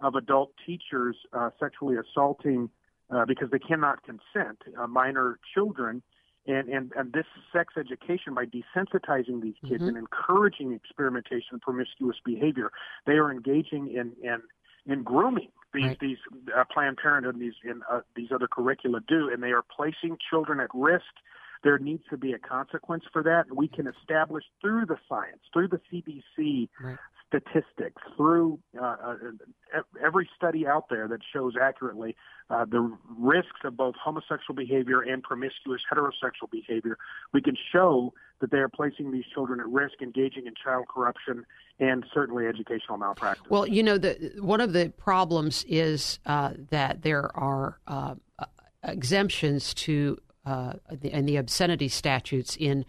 of 0.00 0.14
adult 0.14 0.52
teachers 0.64 1.16
uh, 1.32 1.50
sexually 1.58 1.96
assaulting 1.96 2.70
uh, 3.10 3.24
because 3.26 3.50
they 3.50 3.58
cannot 3.58 4.04
consent 4.04 4.58
uh, 4.78 4.86
minor 4.86 5.40
children. 5.52 6.02
And, 6.46 6.68
and, 6.68 6.92
and 6.96 7.12
this 7.12 7.26
sex 7.52 7.74
education, 7.76 8.34
by 8.34 8.46
desensitizing 8.46 9.42
these 9.42 9.56
kids 9.68 9.82
Mhm. 9.82 9.88
and 9.88 9.96
encouraging 9.98 10.72
experimentation 10.72 11.48
and 11.52 11.60
promiscuous 11.60 12.16
behavior, 12.24 12.70
they 13.06 13.14
are 13.14 13.30
engaging 13.30 13.88
in, 13.88 14.12
in, 14.22 14.40
in 14.86 15.02
grooming. 15.02 15.50
These, 15.72 15.84
Right. 15.84 15.98
these 16.00 16.18
uh, 16.56 16.64
Planned 16.72 16.96
Parenthood 16.96 17.34
and 17.34 17.42
these, 17.42 17.54
and, 17.64 17.82
uh, 17.90 18.00
these 18.16 18.32
other 18.32 18.48
curricula 18.48 19.00
do, 19.06 19.30
and 19.30 19.42
they 19.42 19.52
are 19.52 19.62
placing 19.62 20.18
children 20.28 20.60
at 20.60 20.70
risk. 20.74 21.04
There 21.62 21.78
needs 21.78 22.02
to 22.10 22.16
be 22.16 22.32
a 22.32 22.38
consequence 22.38 23.04
for 23.12 23.22
that. 23.22 23.46
and 23.48 23.56
We 23.56 23.68
can 23.68 23.86
establish 23.86 24.44
through 24.60 24.86
the 24.86 24.96
science, 25.08 25.42
through 25.52 25.68
the 25.68 25.80
CDC 25.90 26.68
Right. 26.80 26.98
Statistics, 27.30 28.02
through 28.16 28.58
uh, 28.80 28.84
uh, 28.84 29.14
every 30.04 30.28
study 30.36 30.66
out 30.66 30.88
there 30.90 31.06
that 31.06 31.20
shows 31.32 31.54
accurately 31.60 32.16
uh, 32.50 32.64
the 32.64 32.92
risks 33.16 33.60
of 33.64 33.76
both 33.76 33.94
homosexual 34.02 34.54
behavior 34.54 35.00
and 35.00 35.22
promiscuous 35.22 35.80
heterosexual 35.90 36.50
behavior. 36.50 36.98
We 37.32 37.40
can 37.40 37.56
show 37.72 38.12
that 38.40 38.50
they 38.50 38.58
are 38.58 38.68
placing 38.68 39.12
these 39.12 39.24
children 39.32 39.60
at 39.60 39.68
risk, 39.68 40.02
engaging 40.02 40.46
in 40.46 40.54
child 40.62 40.86
corruption, 40.92 41.46
and 41.78 42.04
certainly 42.12 42.46
educational 42.46 42.98
malpractice. 42.98 43.48
Well, 43.48 43.66
you 43.66 43.82
know, 43.82 43.96
the 43.96 44.32
one 44.40 44.60
of 44.60 44.72
the 44.72 44.92
problems 44.96 45.64
is 45.68 46.18
uh, 46.26 46.54
that 46.70 47.02
there 47.02 47.34
are 47.36 47.78
uh, 47.86 48.16
uh, 48.38 48.46
exemptions 48.82 49.72
to 49.74 50.18
the, 50.44 51.10
and 51.12 51.28
the 51.28 51.36
obscenity 51.36 51.88
statutes 51.88 52.56
in. 52.58 52.84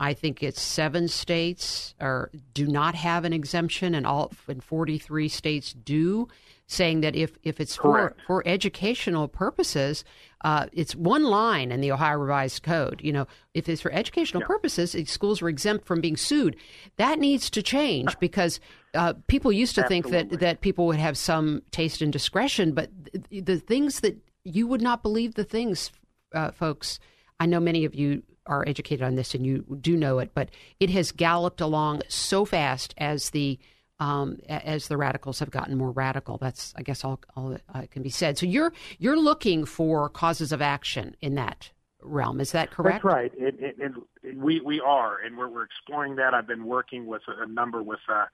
I 0.00 0.14
think 0.14 0.42
it's 0.42 0.60
seven 0.60 1.08
states 1.08 1.94
or 2.00 2.30
do 2.54 2.66
not 2.66 2.94
have 2.94 3.26
an 3.26 3.34
exemption, 3.34 3.94
and 3.94 4.06
all 4.06 4.32
and 4.48 4.64
forty 4.64 4.96
three 4.96 5.28
states 5.28 5.74
do, 5.74 6.26
saying 6.66 7.02
that 7.02 7.14
if 7.14 7.36
if 7.42 7.60
it's 7.60 7.76
for 7.76 7.92
Correct. 7.92 8.20
for 8.26 8.42
educational 8.46 9.28
purposes, 9.28 10.02
uh, 10.42 10.66
it's 10.72 10.96
one 10.96 11.24
line 11.24 11.70
in 11.70 11.82
the 11.82 11.92
Ohio 11.92 12.16
Revised 12.16 12.62
Code. 12.62 13.00
You 13.04 13.12
know, 13.12 13.26
if 13.52 13.68
it's 13.68 13.82
for 13.82 13.92
educational 13.92 14.42
purposes, 14.42 14.94
eh, 14.94 15.04
schools 15.04 15.42
are 15.42 15.50
exempt 15.50 15.86
from 15.86 16.00
being 16.00 16.16
sued. 16.16 16.56
That 16.96 17.18
needs 17.18 17.50
to 17.50 17.62
change 17.62 18.18
because 18.20 18.58
uh, 18.94 19.12
people 19.26 19.52
used 19.52 19.74
to 19.74 19.86
think 19.86 20.08
that 20.08 20.40
that 20.40 20.62
people 20.62 20.86
would 20.86 20.98
have 20.98 21.18
some 21.18 21.60
taste 21.72 22.00
and 22.00 22.10
discretion, 22.10 22.72
but 22.72 22.88
th- 23.30 23.44
the 23.44 23.58
things 23.58 24.00
that 24.00 24.16
you 24.44 24.66
would 24.66 24.80
not 24.80 25.02
believe 25.02 25.34
the 25.34 25.44
things, 25.44 25.90
uh, 26.34 26.52
folks. 26.52 26.98
I 27.38 27.46
know 27.46 27.60
many 27.60 27.86
of 27.86 27.94
you 27.94 28.22
are 28.50 28.68
educated 28.68 29.02
on 29.06 29.14
this 29.14 29.34
and 29.34 29.46
you 29.46 29.64
do 29.80 29.96
know 29.96 30.18
it, 30.18 30.32
but 30.34 30.50
it 30.80 30.90
has 30.90 31.12
galloped 31.12 31.60
along 31.60 32.02
so 32.08 32.44
fast 32.44 32.92
as 32.98 33.30
the 33.30 33.58
um, 34.00 34.38
as 34.48 34.88
the 34.88 34.96
radicals 34.96 35.38
have 35.40 35.50
gotten 35.50 35.76
more 35.76 35.90
radical. 35.90 36.38
That's, 36.38 36.72
I 36.74 36.82
guess, 36.82 37.04
all, 37.04 37.20
all 37.36 37.50
that 37.50 37.62
uh, 37.72 37.82
can 37.90 38.02
be 38.02 38.08
said. 38.08 38.38
So 38.38 38.46
you're 38.46 38.72
you're 38.98 39.18
looking 39.18 39.64
for 39.66 40.08
causes 40.08 40.52
of 40.52 40.62
action 40.62 41.16
in 41.20 41.34
that 41.34 41.70
realm. 42.02 42.40
Is 42.40 42.52
that 42.52 42.70
correct? 42.70 43.02
That's 43.02 43.04
right. 43.04 43.32
It, 43.36 43.56
it, 43.60 43.76
it, 43.78 44.36
we 44.36 44.60
we 44.60 44.80
are, 44.80 45.18
and 45.18 45.36
we're 45.36 45.48
we're 45.48 45.64
exploring 45.64 46.16
that. 46.16 46.32
I've 46.32 46.46
been 46.46 46.64
working 46.64 47.06
with 47.06 47.22
a, 47.28 47.44
a 47.44 47.46
number 47.46 47.82
with 47.82 48.00
uh, 48.08 48.24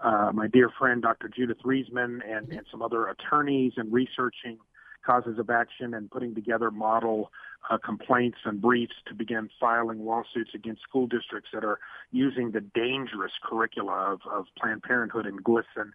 uh, 0.00 0.30
my 0.32 0.46
dear 0.46 0.70
friend 0.78 1.02
Dr. 1.02 1.28
Judith 1.28 1.58
Reisman 1.64 2.20
and, 2.24 2.52
and 2.52 2.62
some 2.70 2.80
other 2.80 3.08
attorneys 3.08 3.72
and 3.76 3.92
researching 3.92 4.58
causes 5.04 5.38
of 5.38 5.50
action 5.50 5.94
and 5.94 6.10
putting 6.10 6.34
together 6.34 6.70
model 6.70 7.32
uh, 7.70 7.78
complaints 7.78 8.38
and 8.44 8.60
briefs 8.60 8.94
to 9.06 9.14
begin 9.14 9.48
filing 9.60 10.04
lawsuits 10.04 10.50
against 10.54 10.82
school 10.82 11.06
districts 11.06 11.50
that 11.52 11.64
are 11.64 11.78
using 12.10 12.50
the 12.50 12.60
dangerous 12.60 13.32
curricula 13.42 13.92
of, 13.92 14.20
of 14.30 14.46
Planned 14.58 14.82
Parenthood 14.82 15.26
and 15.26 15.42
GLSEN 15.44 15.90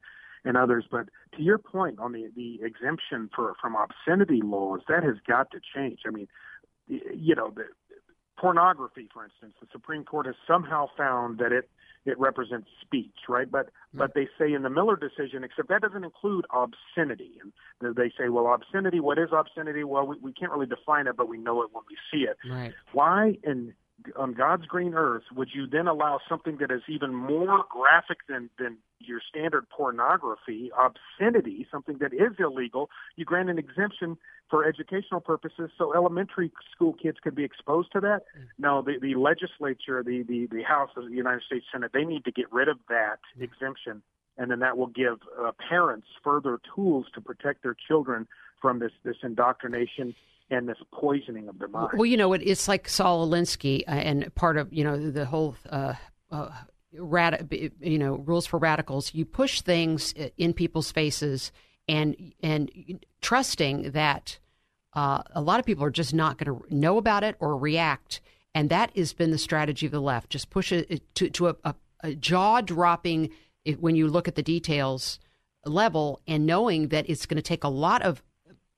and 0.46 0.58
others. 0.58 0.86
But 0.90 1.10
to 1.36 1.42
your 1.42 1.58
point 1.58 2.00
on 2.00 2.12
the, 2.12 2.30
the 2.36 2.60
exemption 2.64 3.30
for 3.36 3.54
from 3.62 3.76
obscenity 3.76 4.42
laws, 4.42 4.82
that 4.88 5.04
has 5.04 5.16
got 5.28 5.52
to 5.52 5.60
change. 5.76 6.00
I 6.06 6.12
mean, 6.12 6.28
you 6.88 7.36
know, 7.36 7.52
the, 7.56 7.64
pornography, 8.38 9.10
for 9.14 9.24
instance, 9.24 9.54
the 9.62 9.68
Supreme 9.72 10.04
Court 10.04 10.26
has 10.26 10.36
somehow 10.48 10.88
found 10.98 11.40
that 11.40 11.52
it 11.52 11.70
it 12.06 12.20
represents 12.20 12.68
speech, 12.82 13.16
right? 13.30 13.50
But 13.50 13.70
hmm. 13.92 14.00
but 14.00 14.14
they 14.14 14.28
say 14.38 14.54
in 14.54 14.64
the 14.64 14.70
Miller 14.70 14.98
decision, 14.98 15.44
except 15.44 15.70
that 15.70 15.82
doesn't 15.82 16.04
include 16.04 16.46
obscenity. 16.54 17.32
And 17.42 17.96
they 17.96 18.12
say, 18.18 18.30
well, 18.30 18.54
obscenity. 18.54 19.00
What 19.00 19.18
is 19.18 19.30
obscenity? 19.32 19.84
Well, 19.84 20.06
we, 20.06 20.18
we 20.22 20.34
can't 20.34 20.52
really 20.52 20.66
define 20.66 21.08
it, 21.08 21.16
but 21.16 21.30
we 21.30 21.38
know 21.38 21.62
it 21.62 21.70
when 21.72 21.84
we 21.90 21.98
see 22.12 22.26
it. 22.26 22.38
Right. 22.50 22.74
Why 22.92 23.38
in 23.44 23.74
on 24.16 24.34
God's 24.34 24.66
green 24.66 24.94
earth 24.94 25.24
would 25.36 25.50
you 25.54 25.68
then 25.68 25.88
allow 25.88 26.20
something 26.28 26.58
that 26.60 26.72
is 26.72 26.82
even 26.88 27.14
more 27.14 27.64
graphic 27.70 28.20
than 28.28 28.50
than 28.60 28.78
your 29.00 29.20
standard 29.28 29.68
pornography, 29.70 30.72
obscenity, 30.78 31.68
something 31.72 31.98
that 32.00 32.14
is 32.14 32.34
illegal? 32.40 32.90
You 33.16 33.26
grant 33.26 33.50
an 33.50 33.58
exemption 33.58 34.18
for 34.50 34.66
educational 34.66 35.22
purposes, 35.22 35.72
so 35.78 35.94
elementary 35.96 36.52
school 36.74 36.94
kids 36.94 37.18
could 37.22 37.36
be 37.36 37.44
exposed 37.44 37.92
to 37.94 38.00
that. 38.02 38.24
No, 38.58 38.82
the 38.82 39.00
the 39.02 39.16
legislature, 39.16 40.04
the 40.04 40.24
the 40.24 40.48
the 40.52 40.64
House 40.64 40.92
of 40.98 41.06
the 41.06 41.16
United 41.16 41.44
States 41.44 41.66
Senate, 41.72 41.92
they 41.94 42.06
need 42.06 42.26
to 42.26 42.32
get 42.32 42.52
rid 42.52 42.68
of 42.68 42.78
that 42.90 43.20
exemption. 43.40 44.02
And 44.38 44.50
then 44.50 44.60
that 44.60 44.78
will 44.78 44.88
give 44.88 45.20
uh, 45.40 45.52
parents 45.70 46.08
further 46.24 46.60
tools 46.76 47.06
to 47.14 47.22
protect 47.22 47.62
their 47.62 47.76
children 47.88 48.28
from 48.60 48.80
this, 48.80 48.92
this 49.04 49.18
indoctrination 49.22 50.16
and 50.50 50.68
this 50.68 50.78
poisoning 50.94 51.48
of 51.48 51.58
their 51.60 51.68
mind. 51.68 51.92
Well, 51.94 52.06
you 52.06 52.18
know, 52.18 52.34
it, 52.34 52.42
it's 52.44 52.68
like 52.68 52.88
Saul 52.88 53.28
Alinsky 53.28 53.84
uh, 53.88 53.92
and 53.92 54.34
part 54.36 54.58
of 54.58 54.72
you 54.74 54.84
know 54.84 55.12
the 55.12 55.26
whole 55.26 55.56
uh, 55.70 55.94
uh, 56.32 56.50
rad, 56.98 57.48
you 57.80 57.98
know 57.98 58.16
rules 58.16 58.46
for 58.46 58.58
radicals. 58.60 59.14
You 59.14 59.26
push 59.26 59.62
things 59.62 60.14
in 60.38 60.54
people's 60.54 60.92
faces 60.92 61.52
and 61.88 62.34
and 62.42 62.72
trusting 63.22 63.92
that 63.92 64.40
uh, 64.94 65.24
a 65.32 65.42
lot 65.42 65.60
of 65.60 65.66
people 65.66 65.84
are 65.84 65.92
just 65.92 66.14
not 66.14 66.38
going 66.38 66.60
to 66.60 66.76
know 66.76 66.98
about 66.98 67.24
it 67.24 67.36
or 67.40 67.58
react, 67.58 68.22
and 68.54 68.70
that 68.70 68.96
has 68.96 69.14
been 69.14 69.32
the 69.32 69.38
strategy 69.38 69.86
of 69.86 69.92
the 69.92 70.02
left. 70.02 70.30
Just 70.30 70.50
push 70.50 70.72
it 70.72 71.16
to 71.16 71.30
to 71.30 71.48
a, 71.50 71.56
a, 71.64 71.76
a 72.02 72.16
jaw 72.16 72.62
dropping 72.62 73.30
when 73.80 73.96
you 73.96 74.08
look 74.08 74.28
at 74.28 74.36
the 74.36 74.44
details 74.44 75.20
level, 75.66 76.22
and 76.28 76.46
knowing 76.46 76.90
that 76.90 77.10
it's 77.10 77.26
going 77.26 77.38
to 77.38 77.42
take 77.42 77.64
a 77.64 77.70
lot 77.70 78.02
of 78.02 78.22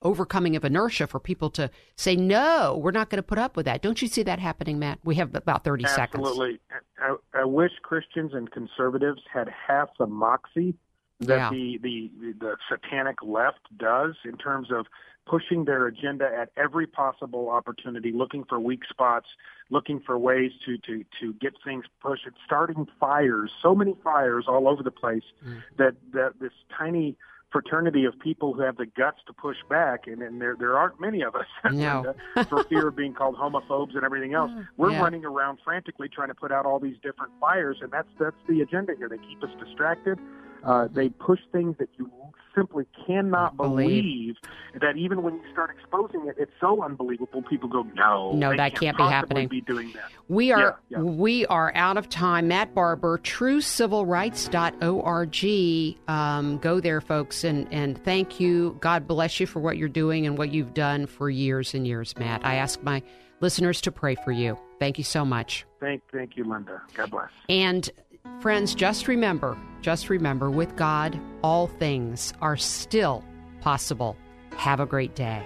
overcoming 0.05 0.55
of 0.55 0.63
inertia 0.63 1.07
for 1.07 1.19
people 1.19 1.49
to 1.49 1.69
say 1.95 2.15
no 2.15 2.79
we're 2.81 2.91
not 2.91 3.09
going 3.09 3.17
to 3.17 3.23
put 3.23 3.37
up 3.37 3.57
with 3.57 3.65
that 3.65 3.81
don't 3.81 4.01
you 4.01 4.07
see 4.07 4.23
that 4.23 4.39
happening 4.39 4.79
matt 4.79 4.99
we 5.03 5.15
have 5.15 5.35
about 5.35 5.63
30 5.63 5.85
seconds 5.87 6.25
Absolutely. 6.25 6.59
I, 6.99 7.15
I 7.33 7.43
wish 7.43 7.71
Christians 7.81 8.31
and 8.33 8.49
conservatives 8.51 9.21
had 9.31 9.49
half 9.67 9.89
the 9.99 10.07
moxie 10.07 10.75
that 11.19 11.35
Yeah. 11.37 11.49
the, 11.49 11.79
the 11.81 12.11
the 12.39 12.57
satanic 12.69 13.17
left 13.23 13.59
does 13.77 14.15
in 14.25 14.37
terms 14.37 14.71
of 14.71 14.85
pushing 15.25 15.65
their 15.65 15.87
agenda 15.87 16.25
at 16.25 16.49
every 16.55 16.85
possible 16.85 17.49
opportunity, 17.49 18.11
looking 18.11 18.43
for 18.43 18.59
weak 18.59 18.81
spots, 18.87 19.27
looking 19.69 19.99
for 19.99 20.17
ways 20.17 20.51
to 20.65 20.77
to 20.79 21.03
to 21.19 21.33
get 21.33 21.53
things 21.63 21.85
pushed, 22.01 22.27
starting 22.45 22.85
fires, 22.99 23.51
so 23.61 23.73
many 23.73 23.95
fires 24.03 24.45
all 24.47 24.67
over 24.67 24.83
the 24.83 24.91
place 24.91 25.23
mm. 25.45 25.61
that 25.77 25.95
that 26.13 26.33
this 26.39 26.53
tiny 26.77 27.15
fraternity 27.55 28.03
of 28.03 28.19
people 28.19 28.51
who 28.53 28.61
have 28.61 28.75
the 28.75 28.85
guts 28.85 29.19
to 29.25 29.31
push 29.31 29.55
back, 29.69 30.07
and, 30.07 30.21
and 30.21 30.41
there 30.41 30.57
there 30.59 30.77
aren't 30.77 30.99
many 30.99 31.21
of 31.21 31.35
us, 31.35 31.45
No. 31.71 32.13
for 32.49 32.65
fear 32.65 32.89
of 32.89 32.97
being 32.97 33.13
called 33.13 33.37
homophobes 33.37 33.95
and 33.95 34.03
everything 34.03 34.33
else. 34.33 34.51
We're 34.75 34.91
Yeah. 34.91 35.01
running 35.01 35.23
around 35.23 35.59
frantically 35.63 36.09
trying 36.09 36.27
to 36.27 36.35
put 36.35 36.51
out 36.51 36.65
all 36.65 36.79
these 36.81 36.97
different 37.01 37.31
fires, 37.39 37.77
and 37.81 37.89
that's 37.91 38.09
that's 38.19 38.35
the 38.49 38.59
agenda 38.59 38.91
here. 38.97 39.07
They 39.07 39.19
keep 39.19 39.41
us 39.41 39.49
distracted. 39.63 40.19
Uh, 40.65 40.89
they 40.91 41.07
push 41.07 41.39
things 41.53 41.77
that 41.79 41.87
you 41.97 42.11
simply 42.55 42.85
cannot 43.05 43.57
believe. 43.57 44.35
that 44.81 44.97
even 44.97 45.23
when 45.23 45.35
you 45.35 45.41
start 45.51 45.69
exposing 45.77 46.27
it, 46.27 46.35
it's 46.37 46.51
so 46.59 46.83
unbelievable. 46.83 47.41
People 47.43 47.69
go, 47.69 47.83
"No, 47.95 48.33
No, 48.33 48.49
that 48.55 48.75
can't 48.75 48.79
can't 48.79 48.97
be 48.97 49.03
happening." 49.03 49.47
Be. 49.47 49.63
We 50.27 50.51
are 50.51 50.77
Yeah, 50.89 50.97
yeah. 50.97 51.03
we 51.03 51.45
are 51.45 51.71
out 51.75 51.95
of 51.97 52.09
time. 52.09 52.47
Matt 52.49 52.73
Barber, 52.75 53.17
truecivilrights.org. 53.19 55.97
Um, 56.07 56.57
go 56.57 56.79
there, 56.79 57.01
folks, 57.01 57.43
and 57.43 57.67
and 57.71 58.03
thank 58.03 58.39
you. 58.39 58.77
God 58.81 59.07
bless 59.07 59.39
you 59.39 59.47
for 59.47 59.59
what 59.59 59.77
you're 59.77 59.87
doing 59.87 60.25
and 60.25 60.37
what 60.37 60.51
you've 60.51 60.73
done 60.73 61.05
for 61.07 61.29
years 61.29 61.73
and 61.73 61.87
years, 61.87 62.17
Matt. 62.17 62.45
I 62.45 62.55
ask 62.55 62.81
my 62.83 63.01
listeners 63.41 63.81
to 63.81 63.91
pray 63.91 64.15
for 64.15 64.31
you. 64.31 64.57
Thank 64.79 64.97
you 64.97 65.03
so 65.03 65.23
much. 65.23 65.65
Thank, 65.79 66.01
thank 66.11 66.35
you, 66.35 66.43
Linda. 66.43 66.81
God 66.95 67.11
bless. 67.11 67.29
And 67.47 67.89
friends, 68.41 68.75
just 68.75 69.07
remember, 69.07 69.57
just 69.81 70.09
remember, 70.09 70.49
with 70.49 70.75
God, 70.75 71.19
all 71.41 71.67
things 71.67 72.33
are 72.41 72.57
still 72.57 73.23
possible. 73.61 74.17
Have 74.57 74.79
a 74.79 74.85
great 74.85 75.15
day. 75.15 75.45